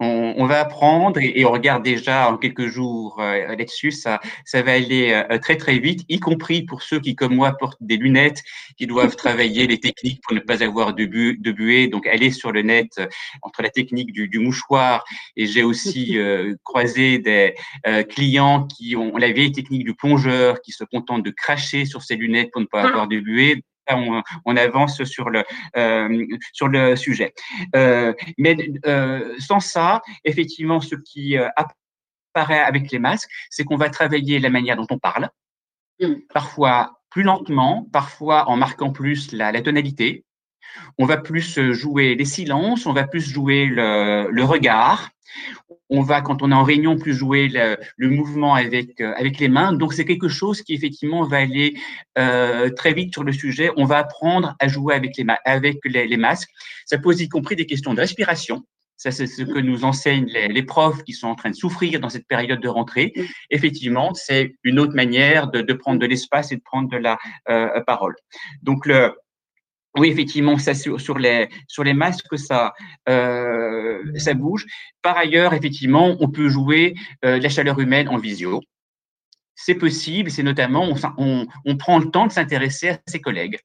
on, 0.00 0.46
va 0.46 0.60
apprendre 0.60 1.18
et, 1.20 1.44
on 1.44 1.52
regarde 1.52 1.82
déjà 1.82 2.30
en 2.30 2.36
quelques 2.36 2.66
jours 2.66 3.16
euh, 3.20 3.56
là-dessus, 3.56 3.92
ça, 3.92 4.20
ça 4.44 4.62
va 4.62 4.72
aller 4.72 5.12
euh, 5.12 5.38
très 5.38 5.56
très 5.56 5.78
vite, 5.78 6.04
y 6.08 6.18
compris 6.20 6.62
pour 6.62 6.82
ceux 6.82 7.00
qui, 7.00 7.14
comme 7.14 7.34
moi, 7.34 7.52
portent 7.52 7.82
des 7.82 7.96
lunettes, 7.96 8.42
qui 8.76 8.86
doivent 8.86 9.16
travailler 9.16 9.66
les 9.66 9.78
techniques 9.78 10.20
pour 10.22 10.34
ne 10.34 10.40
pas 10.40 10.62
avoir 10.62 10.94
de, 10.94 11.04
bu 11.06 11.38
de 11.38 11.52
buée. 11.52 11.88
Donc, 11.88 12.06
aller 12.06 12.30
sur 12.30 12.52
le 12.52 12.62
net 12.62 12.92
euh, 12.98 13.06
entre 13.42 13.62
la 13.62 13.70
technique 13.70 14.12
du, 14.12 14.28
du 14.28 14.38
mouchoir 14.38 15.04
et 15.36 15.46
j'ai 15.46 15.62
aussi 15.62 16.18
croisé 16.62 17.18
des 17.18 17.54
clients 18.08 18.66
qui 18.66 18.96
ont 18.96 19.16
la 19.16 19.30
vieille 19.30 19.52
technique 19.52 19.84
du 19.84 19.94
plongeur, 19.94 20.60
qui 20.60 20.72
se 20.72 20.84
contentent 20.84 21.24
de 21.24 21.30
cracher 21.30 21.84
sur 21.84 22.02
ses 22.02 22.16
lunettes 22.16 22.50
pour 22.52 22.60
ne 22.60 22.66
pas 22.66 22.82
avoir 22.82 23.08
de 23.08 23.20
buée 23.20 23.62
on, 23.88 24.56
avance 24.56 25.04
sur 25.04 25.30
le, 25.30 25.44
euh, 25.76 26.26
sur 26.52 26.68
le 26.68 26.96
sujet. 26.96 27.34
Euh, 27.76 28.12
mais 28.38 28.56
euh, 28.86 29.34
sans 29.38 29.60
ça, 29.60 30.02
effectivement, 30.24 30.80
ce 30.80 30.94
qui 30.94 31.36
apparaît 31.36 32.60
avec 32.60 32.90
les 32.90 32.98
masques, 32.98 33.30
c'est 33.50 33.64
qu'on 33.64 33.76
va 33.76 33.90
travailler 33.90 34.38
la 34.38 34.50
manière 34.50 34.76
dont 34.76 34.86
on 34.90 34.98
parle, 34.98 35.28
mm. 36.00 36.14
parfois 36.32 37.00
plus 37.10 37.22
lentement, 37.22 37.88
parfois 37.92 38.48
en 38.48 38.56
marquant 38.56 38.90
plus 38.90 39.32
la, 39.32 39.52
la 39.52 39.62
tonalité. 39.62 40.24
On 40.98 41.06
va 41.06 41.16
plus 41.16 41.60
jouer 41.72 42.14
les 42.14 42.24
silences, 42.24 42.86
on 42.86 42.92
va 42.92 43.06
plus 43.06 43.28
jouer 43.28 43.66
le, 43.66 44.28
le 44.30 44.44
regard, 44.44 45.10
on 45.90 46.00
va, 46.00 46.20
quand 46.20 46.42
on 46.42 46.50
est 46.50 46.54
en 46.54 46.64
réunion, 46.64 46.96
plus 46.96 47.14
jouer 47.14 47.48
le, 47.48 48.08
mouvement 48.08 48.54
avec, 48.54 49.00
euh, 49.00 49.12
avec 49.16 49.38
les 49.38 49.48
mains. 49.48 49.72
Donc, 49.72 49.92
c'est 49.92 50.04
quelque 50.04 50.28
chose 50.28 50.62
qui, 50.62 50.74
effectivement, 50.74 51.26
va 51.26 51.38
aller 51.38 51.74
euh, 52.18 52.70
très 52.70 52.92
vite 52.92 53.12
sur 53.12 53.24
le 53.24 53.32
sujet. 53.32 53.70
On 53.76 53.84
va 53.84 53.98
apprendre 53.98 54.54
à 54.58 54.68
jouer 54.68 54.94
avec 54.94 55.16
les, 55.16 55.26
avec 55.44 55.78
les, 55.84 56.16
masques. 56.16 56.50
Ça 56.86 56.98
pose 56.98 57.20
y 57.20 57.28
compris 57.28 57.56
des 57.56 57.66
questions 57.66 57.94
de 57.94 58.00
respiration. 58.00 58.64
Ça, 58.96 59.10
c'est 59.10 59.26
ce 59.26 59.42
que 59.42 59.58
nous 59.58 59.84
enseignent 59.84 60.30
les, 60.32 60.62
profs 60.62 61.02
qui 61.02 61.12
sont 61.12 61.26
en 61.26 61.34
train 61.34 61.50
de 61.50 61.56
souffrir 61.56 62.00
dans 62.00 62.08
cette 62.08 62.28
période 62.28 62.60
de 62.60 62.68
rentrée. 62.68 63.12
Effectivement, 63.50 64.14
c'est 64.14 64.54
une 64.62 64.78
autre 64.78 64.94
manière 64.94 65.48
de, 65.50 65.72
prendre 65.74 65.98
de 65.98 66.06
l'espace 66.06 66.52
et 66.52 66.56
de 66.56 66.62
prendre 66.62 66.88
de 66.88 66.96
la 66.96 67.18
euh, 67.48 67.80
parole. 67.86 68.14
Donc, 68.62 68.86
le, 68.86 69.12
oui, 69.96 70.08
effectivement, 70.08 70.58
ça 70.58 70.74
sur, 70.74 71.18
les 71.18 71.48
sur 71.68 71.84
les 71.84 71.94
masques, 71.94 72.36
ça 72.36 72.74
euh, 73.08 74.02
ça 74.16 74.34
bouge. 74.34 74.66
Par 75.02 75.16
ailleurs, 75.16 75.54
effectivement, 75.54 76.16
on 76.18 76.28
peut 76.28 76.48
jouer 76.48 76.94
euh, 77.24 77.38
la 77.38 77.48
chaleur 77.48 77.78
humaine 77.78 78.08
en 78.08 78.18
visio. 78.18 78.60
C'est 79.54 79.76
possible, 79.76 80.32
c'est 80.32 80.42
notamment 80.42 80.92
on, 81.16 81.46
on, 81.64 81.76
prend 81.76 81.98
le 82.00 82.10
temps 82.10 82.26
de 82.26 82.32
s'intéresser 82.32 82.88
à 82.90 82.98
ses 83.06 83.20
collègues. 83.20 83.58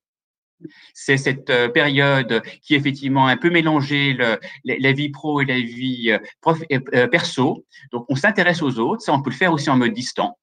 C'est 0.94 1.18
cette 1.18 1.50
euh, 1.50 1.68
période 1.68 2.44
qui 2.62 2.76
effectivement 2.76 3.28
un 3.28 3.38
peu 3.38 3.50
mélangé 3.50 4.14
le, 4.14 4.40
la, 4.66 4.92
vie 4.92 5.10
pro 5.10 5.42
et 5.42 5.46
la 5.46 5.60
vie 5.60 6.16
perso. 7.12 7.66
Donc, 7.92 8.06
on 8.08 8.16
s'intéresse 8.16 8.62
aux 8.62 8.78
autres. 8.78 9.02
Ça, 9.02 9.14
on 9.14 9.24
peut 9.24 9.32
le 9.32 9.36
faire 9.36 9.52
aussi 9.52 9.70
en 9.72 9.78
mode 9.78 9.94
distant 9.94 10.38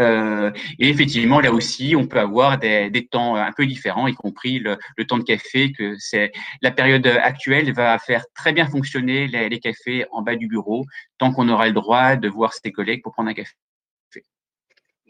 Euh, 0.00 0.50
et 0.78 0.88
effectivement, 0.88 1.40
là 1.40 1.52
aussi, 1.52 1.94
on 1.96 2.06
peut 2.06 2.18
avoir 2.18 2.58
des, 2.58 3.08
temps 3.10 3.36
un 3.36 3.52
peu 3.52 3.66
différents, 3.66 4.06
y 4.06 4.14
compris 4.14 4.58
le, 4.58 4.78
temps 5.06 5.18
de 5.18 5.24
café, 5.24 5.72
que 5.72 5.96
c'est 5.98 6.32
la 6.62 6.70
période 6.70 7.06
actuelle 7.06 7.72
va 7.72 7.98
faire 7.98 8.24
très 8.34 8.52
bien 8.52 8.66
fonctionner 8.66 9.26
les, 9.26 9.48
les 9.48 9.58
cafés 9.58 10.04
en 10.12 10.22
bas 10.22 10.36
du 10.36 10.46
bureau, 10.46 10.84
tant 11.18 11.32
qu'on 11.32 11.48
aura 11.48 11.66
le 11.66 11.72
droit 11.72 12.16
de 12.16 12.28
voir 12.28 12.52
ses 12.52 12.72
collègues 12.72 13.02
pour 13.02 13.12
prendre 13.12 13.30
un 13.30 13.34
café. 13.34 13.54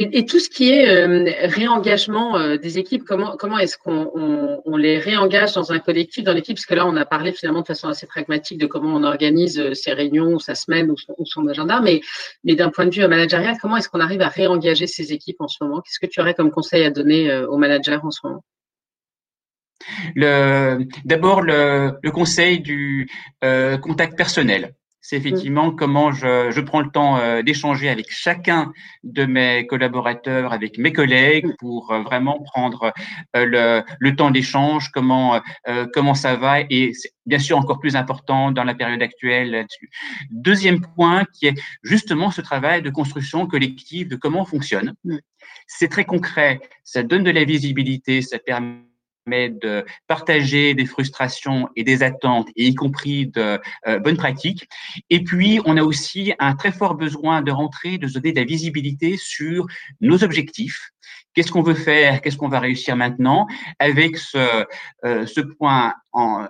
Et, 0.03 0.25
tout 0.25 0.39
ce 0.41 0.49
qui 0.49 0.71
est 0.71 0.89
euh, 0.89 1.31
réengagement 1.43 2.39
euh, 2.39 2.57
des 2.57 2.79
équipes, 2.79 3.05
comment, 3.05 3.37
comment 3.37 3.59
est-ce 3.59 3.77
qu'on 3.77 4.77
les 4.79 4.99
réengage 4.99 5.53
dans 5.53 5.73
un 5.73 5.79
collectif, 5.79 6.25
dans 6.25 6.33
l'équipe? 6.33 6.57
Parce 6.57 6.65
que 6.65 6.75
là, 6.75 6.87
on 6.87 6.97
a 6.97 7.05
parlé 7.05 7.33
finalement 7.33 7.61
de 7.61 7.67
façon 7.67 7.89
assez 7.89 8.07
pragmatique 8.07 8.57
de 8.57 8.65
comment 8.65 8.95
on 8.95 9.03
organise 9.03 9.61
euh, 9.61 9.75
ses 9.75 9.93
réunions, 9.93 10.39
sa 10.39 10.55
semaine 10.55 10.91
ou 10.91 10.97
son, 11.27 11.47
agenda, 11.49 11.83
mais, 11.83 12.01
mais 12.45 12.55
d'un 12.55 12.71
point 12.71 12.87
de 12.87 12.95
vue 12.95 13.07
managérial, 13.07 13.59
comment 13.61 13.77
est-ce 13.77 13.91
qu'on 13.91 14.01
arrive 14.01 14.23
à 14.23 14.29
réengager 14.29 14.87
ces 14.87 15.13
équipes 15.13 15.43
en 15.43 15.49
ce 15.49 15.63
moment? 15.63 15.83
Qu'est-ce 15.83 16.01
que 16.01 16.11
tu 16.11 16.19
aurais 16.19 16.33
comme 16.33 16.51
conseil 16.51 16.83
à 16.85 16.91
donner 16.91 17.37
aux 17.45 17.59
managers 17.59 17.99
en 18.03 18.11
ce 18.11 18.21
moment? 18.25 18.43
D'abord, 21.05 21.43
le, 21.43 21.93
le, 22.03 22.11
conseil 22.11 22.61
du 22.61 23.11
contact 23.83 24.17
personnel 24.17 24.73
c'est 25.01 25.17
mmh. 25.17 25.21
effectivement 25.21 25.71
comment 25.71 26.13
je, 26.13 26.51
je, 26.51 26.61
prends 26.61 26.81
le 26.81 26.91
temps 26.91 27.19
euh, 27.19 27.43
d'échanger 27.43 27.89
avec 27.89 28.07
chacun 28.11 28.73
de 29.03 29.25
mes 29.25 29.67
collaborateurs, 29.67 30.53
avec 30.53 30.79
mes 30.79 30.93
collègues, 30.93 31.47
mmh. 31.47 31.57
pour 31.59 31.93
euh, 31.93 32.03
vraiment 32.03 32.43
prendre 32.43 32.93
euh, 33.37 33.47
le, 33.47 33.83
le, 33.99 34.17
temps 34.17 34.31
d'échange, 34.31 34.91
comment 34.93 35.41
comment 35.95 36.15
ça 36.15 36.37
va, 36.37 36.61
et 36.61 36.93
c'est 36.93 37.13
bien 37.27 37.39
sûr 37.39 37.57
encore 37.57 37.79
plus 37.79 37.97
important 37.97 38.51
dans 38.51 38.65
la 38.65 38.75
période 38.75 39.03
actuelle 39.03 39.53
là-dessus. 39.53 39.91
Deuxième 40.31 40.81
point, 40.81 41.25
qui 41.33 41.47
est 41.47 41.61
justement 41.83 42.31
ce 42.31 42.41
travail 42.41 42.83
de 42.83 42.91
construction 42.91 43.47
collective 43.47 44.09
de 44.09 44.17
comment 44.17 44.43
on 44.43 44.45
fonctionne. 44.45 44.95
Mmh. 45.05 45.19
C'est 45.67 45.89
très 45.89 46.05
concret, 46.05 46.61
ça 46.85 47.03
donne 47.03 47.25
de 47.25 47.31
la 47.31 47.45
visibilité, 47.45 48.23
ça 48.23 48.39
permet 48.39 48.90
de 49.27 49.85
partager 50.07 50.75
des 50.75 50.87
frustrations 50.87 51.69
et 51.77 51.85
des 51.85 52.03
attentes, 52.03 52.49
et 52.57 52.67
y 52.67 52.75
compris 52.75 53.27
de 53.29 53.61
euh, 53.87 53.99
bonnes 53.99 54.17
pratiques. 54.17 54.69
Et 55.09 55.23
puis, 55.23 55.61
on 55.65 55.77
a 55.77 55.83
aussi 55.83 56.33
un 56.39 56.55
très 56.55 56.73
fort 56.73 56.95
besoin 56.95 57.43
de 57.43 57.53
rentrer, 57.53 57.99
de 57.99 58.09
donner 58.09 58.33
de 58.33 58.41
la 58.41 58.45
visibilité 58.45 59.17
sur 59.17 59.67
nos 60.01 60.25
objectifs. 60.25 60.91
Qu'est-ce 61.35 61.53
qu'on 61.53 61.63
veut 61.63 61.75
faire? 61.75 62.21
Qu'est-ce 62.23 62.37
qu'on 62.37 62.49
va 62.49 62.61
réussir 62.61 62.97
maintenant? 62.97 63.47
Avec 63.79 64.17
ce, 64.17 64.67
euh, 65.05 65.27
ce 65.27 65.41
point 65.41 65.95
en, 66.13 66.47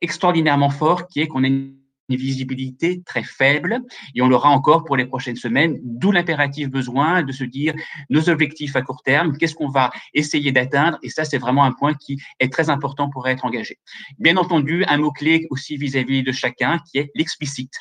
extraordinairement 0.00 0.70
fort 0.70 1.06
qui 1.08 1.20
est 1.20 1.26
qu'on 1.26 1.44
est 1.44 1.48
une 1.48 1.83
visibilité 2.08 3.02
très 3.04 3.22
faible 3.22 3.80
et 4.14 4.22
on 4.22 4.28
l'aura 4.28 4.50
encore 4.50 4.84
pour 4.84 4.96
les 4.96 5.06
prochaines 5.06 5.36
semaines, 5.36 5.78
d'où 5.82 6.12
l'impératif 6.12 6.68
besoin 6.68 7.22
de 7.22 7.32
se 7.32 7.44
dire 7.44 7.74
nos 8.10 8.28
objectifs 8.28 8.76
à 8.76 8.82
court 8.82 9.02
terme, 9.02 9.36
qu'est-ce 9.36 9.54
qu'on 9.54 9.68
va 9.68 9.90
essayer 10.12 10.52
d'atteindre 10.52 10.98
et 11.02 11.08
ça 11.08 11.24
c'est 11.24 11.38
vraiment 11.38 11.64
un 11.64 11.72
point 11.72 11.94
qui 11.94 12.20
est 12.40 12.52
très 12.52 12.70
important 12.70 13.10
pour 13.10 13.26
être 13.28 13.44
engagé. 13.44 13.78
Bien 14.18 14.36
entendu, 14.36 14.84
un 14.86 14.98
mot-clé 14.98 15.46
aussi 15.50 15.76
vis-à-vis 15.76 16.22
de 16.22 16.32
chacun 16.32 16.78
qui 16.90 16.98
est 16.98 17.10
l'explicite. 17.14 17.74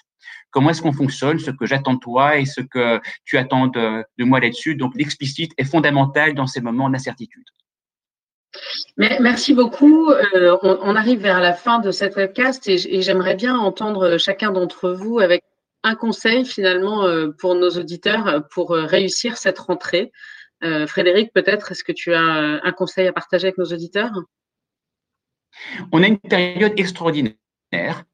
Comment 0.51 0.69
est-ce 0.69 0.81
qu'on 0.81 0.93
fonctionne, 0.93 1.39
ce 1.39 1.51
que 1.51 1.65
j'attends 1.65 1.95
de 1.95 1.99
toi 1.99 2.37
et 2.37 2.45
ce 2.45 2.61
que 2.61 3.01
tu 3.25 3.37
attends 3.37 3.67
de, 3.67 4.05
de 4.17 4.23
moi 4.23 4.39
là-dessus? 4.39 4.75
Donc 4.75 4.93
l'explicite 4.95 5.51
est 5.57 5.63
fondamental 5.63 6.35
dans 6.35 6.47
ces 6.47 6.61
moments 6.61 6.89
d'incertitude. 6.89 7.43
Merci 8.97 9.53
beaucoup. 9.53 10.11
Euh, 10.11 10.57
on, 10.61 10.95
arrive 10.95 11.19
vers 11.19 11.39
la 11.39 11.53
fin 11.53 11.79
de 11.79 11.91
cette 11.91 12.15
webcast 12.15 12.67
et, 12.67 13.01
j'aimerais 13.01 13.35
bien 13.35 13.57
entendre 13.57 14.17
chacun 14.17 14.51
d'entre 14.51 14.91
vous 14.91 15.19
avec 15.19 15.43
un 15.83 15.95
conseil 15.95 16.45
finalement 16.45 17.05
euh, 17.05 17.31
pour 17.31 17.55
nos 17.55 17.71
auditeurs 17.71 18.47
pour 18.51 18.71
euh, 18.71 18.85
réussir 18.85 19.37
cette 19.37 19.59
rentrée. 19.59 20.11
Frédéric, 20.87 21.33
peut-être, 21.33 21.73
est-ce 21.73 21.83
que 21.83 21.91
tu 21.91 22.13
as 22.13 22.21
un 22.21 22.71
conseil 22.71 23.05
à 23.05 23.11
partager 23.11 23.47
avec 23.47 23.57
nos 23.57 23.65
auditeurs? 23.65 24.13
On 25.91 26.01
a 26.01 26.07
une 26.07 26.19
période 26.19 26.79
extraordinaire 26.79 28.05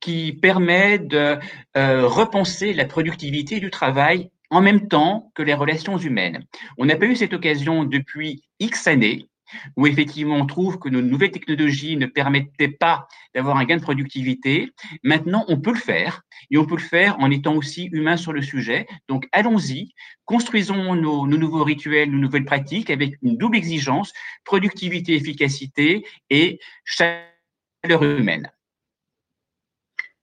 qui 0.00 0.32
permet 0.32 0.98
de 0.98 1.36
repenser 1.74 2.72
la 2.72 2.86
productivité 2.86 3.60
du 3.60 3.70
travail 3.70 4.30
en 4.48 4.62
même 4.62 4.88
temps 4.88 5.30
que 5.34 5.42
les 5.42 5.52
relations 5.52 5.98
humaines. 5.98 6.42
On 6.78 6.86
n'a 6.86 6.96
pas 6.96 7.04
eu 7.04 7.14
cette 7.14 7.34
occasion 7.34 7.84
depuis 7.84 8.42
X 8.58 8.86
années 8.86 9.28
où 9.76 9.86
effectivement 9.86 10.36
on 10.36 10.46
trouve 10.46 10.78
que 10.78 10.88
nos 10.88 11.02
nouvelles 11.02 11.30
technologies 11.30 11.96
ne 11.96 12.06
permettaient 12.06 12.68
pas 12.68 13.08
d'avoir 13.34 13.56
un 13.56 13.64
gain 13.64 13.76
de 13.76 13.82
productivité. 13.82 14.70
Maintenant, 15.02 15.44
on 15.48 15.60
peut 15.60 15.72
le 15.72 15.78
faire 15.78 16.22
et 16.50 16.58
on 16.58 16.66
peut 16.66 16.76
le 16.76 16.82
faire 16.82 17.18
en 17.20 17.30
étant 17.30 17.54
aussi 17.54 17.86
humain 17.92 18.16
sur 18.16 18.32
le 18.32 18.42
sujet. 18.42 18.86
Donc, 19.08 19.28
allons-y, 19.32 19.94
construisons 20.24 20.94
nos, 20.94 21.26
nouveaux 21.26 21.64
rituels, 21.64 22.10
nos 22.10 22.18
nouvelles 22.18 22.44
pratiques 22.44 22.90
avec 22.90 23.16
une 23.22 23.36
double 23.36 23.56
exigence, 23.56 24.12
productivité, 24.44 25.14
efficacité 25.14 26.04
et 26.30 26.60
chaleur 26.84 28.02
humaine. 28.02 28.50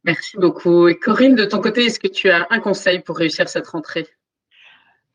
Merci 0.04 0.38
beaucoup. 0.38 0.88
Et 0.88 0.98
Corinne, 0.98 1.36
de 1.36 1.46
ton 1.46 1.60
côté, 1.60 1.86
est-ce 1.86 2.00
que 2.00 2.08
tu 2.08 2.30
as 2.30 2.48
un 2.50 2.60
conseil 2.60 3.02
pour 3.02 3.18
réussir 3.18 3.50
cette 3.50 3.68
rentrée? 3.68 4.08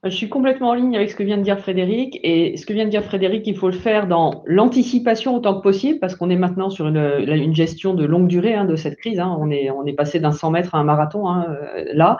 Je 0.05 0.11
suis 0.11 0.29
complètement 0.29 0.71
en 0.71 0.75
ligne 0.75 0.97
avec 0.97 1.11
ce 1.11 1.17
que 1.17 1.23
vient 1.23 1.38
de 1.38 1.43
dire 1.43 1.59
Frédéric. 1.59 2.19
Et 2.23 2.57
ce 2.57 2.67
que 2.67 2.73
vient 2.73 2.85
de 2.85 2.90
dire 2.90 3.05
Frédéric, 3.05 3.47
il 3.47 3.57
faut 3.57 3.69
le 3.69 3.77
faire 3.77 4.07
dans 4.07 4.43
l'anticipation 4.47 5.35
autant 5.35 5.57
que 5.57 5.62
possible, 5.62 5.99
parce 5.99 6.14
qu'on 6.14 6.31
est 6.31 6.37
maintenant 6.37 6.71
sur 6.71 6.87
une, 6.88 7.55
gestion 7.55 7.95
de 7.95 8.05
longue 8.05 8.29
durée 8.29 8.55
hein, 8.55 8.64
de 8.64 8.77
cette 8.77 8.97
crise. 8.97 9.21
Hein. 9.21 9.37
On, 9.38 9.51
est, 9.51 9.71
on 9.71 9.87
est 9.87 9.93
passé 9.93 10.21
d'un 10.21 10.33
100 10.33 10.51
mètres 10.51 10.75
à 10.75 10.79
un 10.79 10.85
marathon 10.85 11.29
hein, 11.29 11.47
euh, 11.49 11.85
là. 11.95 12.19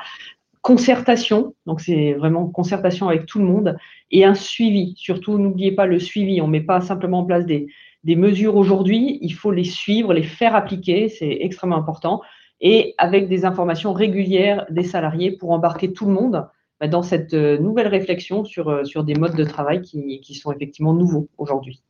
Concertation, 0.63 1.55
donc 1.67 1.83
c'est 1.83 2.15
vraiment 2.15 2.47
concertation 2.47 3.09
avec 3.09 3.27
tout 3.27 3.39
le 3.39 3.45
monde, 3.45 3.77
et 4.11 4.25
un 4.25 4.33
suivi. 4.33 4.95
Surtout, 4.97 5.39
n'oubliez 5.39 5.73
pas 5.73 5.85
le 5.85 5.99
suivi. 5.99 6.41
On 6.41 6.47
ne 6.47 6.53
met 6.53 6.63
pas 6.63 6.81
simplement 6.81 7.19
en 7.19 7.25
place 7.25 7.45
des, 7.45 7.67
des 8.03 8.17
mesures 8.17 8.57
aujourd'hui, 8.57 9.19
il 9.21 9.35
faut 9.35 9.51
les 9.51 9.65
suivre, 9.65 10.15
les 10.15 10.23
faire 10.23 10.55
appliquer, 10.55 11.11
c'est 11.11 11.39
extrêmement 11.41 11.77
important, 11.77 12.23
et 12.63 12.95
avec 12.97 13.29
des 13.29 13.45
informations 13.45 13.93
régulières 13.93 14.65
des 14.71 14.85
salariés 14.85 15.33
pour 15.33 15.51
embarquer 15.51 15.93
tout 15.93 16.07
le 16.07 16.13
monde 16.13 16.47
dans 16.81 17.03
cette 17.03 17.35
euh, 17.35 17.59
nouvelle 17.59 17.89
réflexion 17.89 18.45
sur, 18.45 18.69
euh, 18.69 18.85
sur 18.85 19.05
des 19.05 19.15
modes 19.15 19.37
de 19.37 19.45
travail 19.45 19.83
qui 19.83 20.35
sont 20.35 20.53
effectivement 20.53 20.93
nouveaux 20.93 21.29
aujourd'hui. 21.39 21.83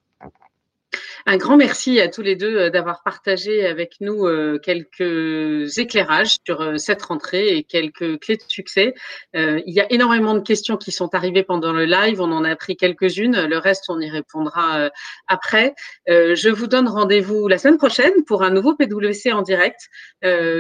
Un 1.26 1.38
grand 1.38 1.56
merci 1.56 2.00
à 2.00 2.08
tous 2.08 2.20
les 2.20 2.36
deux 2.36 2.54
euh, 2.58 2.70
d'avoir 2.70 3.02
partagé 3.02 3.64
avec 3.64 3.94
nous 4.00 4.26
euh, 4.26 4.58
quelques 4.58 5.78
éclairages 5.78 6.36
sur 6.46 6.60
euh, 6.60 6.76
cette 6.76 7.00
rentrée 7.00 7.56
et 7.56 7.62
quelques 7.62 8.20
clés 8.20 8.36
de 8.36 8.42
succès. 8.46 8.92
Il 9.32 9.72
y 9.72 9.80
a 9.80 9.90
énormément 9.90 10.34
de 10.34 10.40
questions 10.40 10.76
qui 10.76 10.92
sont 10.92 11.14
arrivées 11.14 11.42
pendant 11.42 11.72
le 11.72 11.86
live. 11.86 12.20
On 12.20 12.30
en 12.30 12.44
a 12.44 12.54
pris 12.56 12.76
quelques-unes. 12.76 13.46
Le 13.46 13.58
reste, 13.58 13.84
on 13.88 14.00
y 14.00 14.10
répondra 14.10 14.90
après. 15.26 15.74
Je 16.06 16.48
vous 16.50 16.66
donne 16.66 16.88
rendez-vous 16.88 17.48
la 17.48 17.58
semaine 17.58 17.78
prochaine 17.78 18.24
pour 18.26 18.42
un 18.42 18.50
nouveau 18.50 18.74
PWC 18.74 19.32
en 19.32 19.42
direct. 19.42 19.80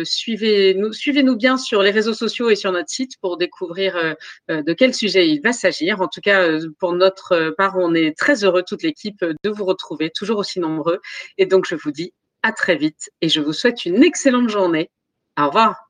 Suivez-nous 0.04 0.92
suivez 0.92 1.22
-nous 1.22 1.36
bien 1.36 1.56
sur 1.56 1.82
les 1.82 1.90
réseaux 1.90 2.14
sociaux 2.14 2.50
et 2.50 2.56
sur 2.56 2.72
notre 2.72 2.88
site 2.88 3.12
pour 3.20 3.36
découvrir 3.36 4.16
de 4.48 4.72
quel 4.72 4.94
sujet 4.94 5.28
il 5.28 5.40
va 5.40 5.52
s'agir. 5.52 6.00
En 6.00 6.08
tout 6.08 6.20
cas, 6.20 6.58
pour 6.78 6.94
notre 6.94 7.54
part, 7.56 7.76
on 7.78 7.94
est 7.94 8.16
très 8.16 8.44
heureux, 8.44 8.64
toute 8.66 8.82
l'équipe, 8.82 9.24
de 9.24 9.50
vous 9.50 9.64
retrouver 9.64 10.10
toujours 10.10 10.38
aussi 10.38 10.53
nombreux. 10.60 11.00
Et 11.38 11.46
donc, 11.46 11.66
je 11.66 11.74
vous 11.74 11.90
dis 11.92 12.12
à 12.42 12.52
très 12.52 12.76
vite 12.76 13.10
et 13.20 13.28
je 13.28 13.40
vous 13.40 13.52
souhaite 13.52 13.84
une 13.84 14.02
excellente 14.04 14.48
journée. 14.48 14.90
Au 15.38 15.46
revoir. 15.46 15.83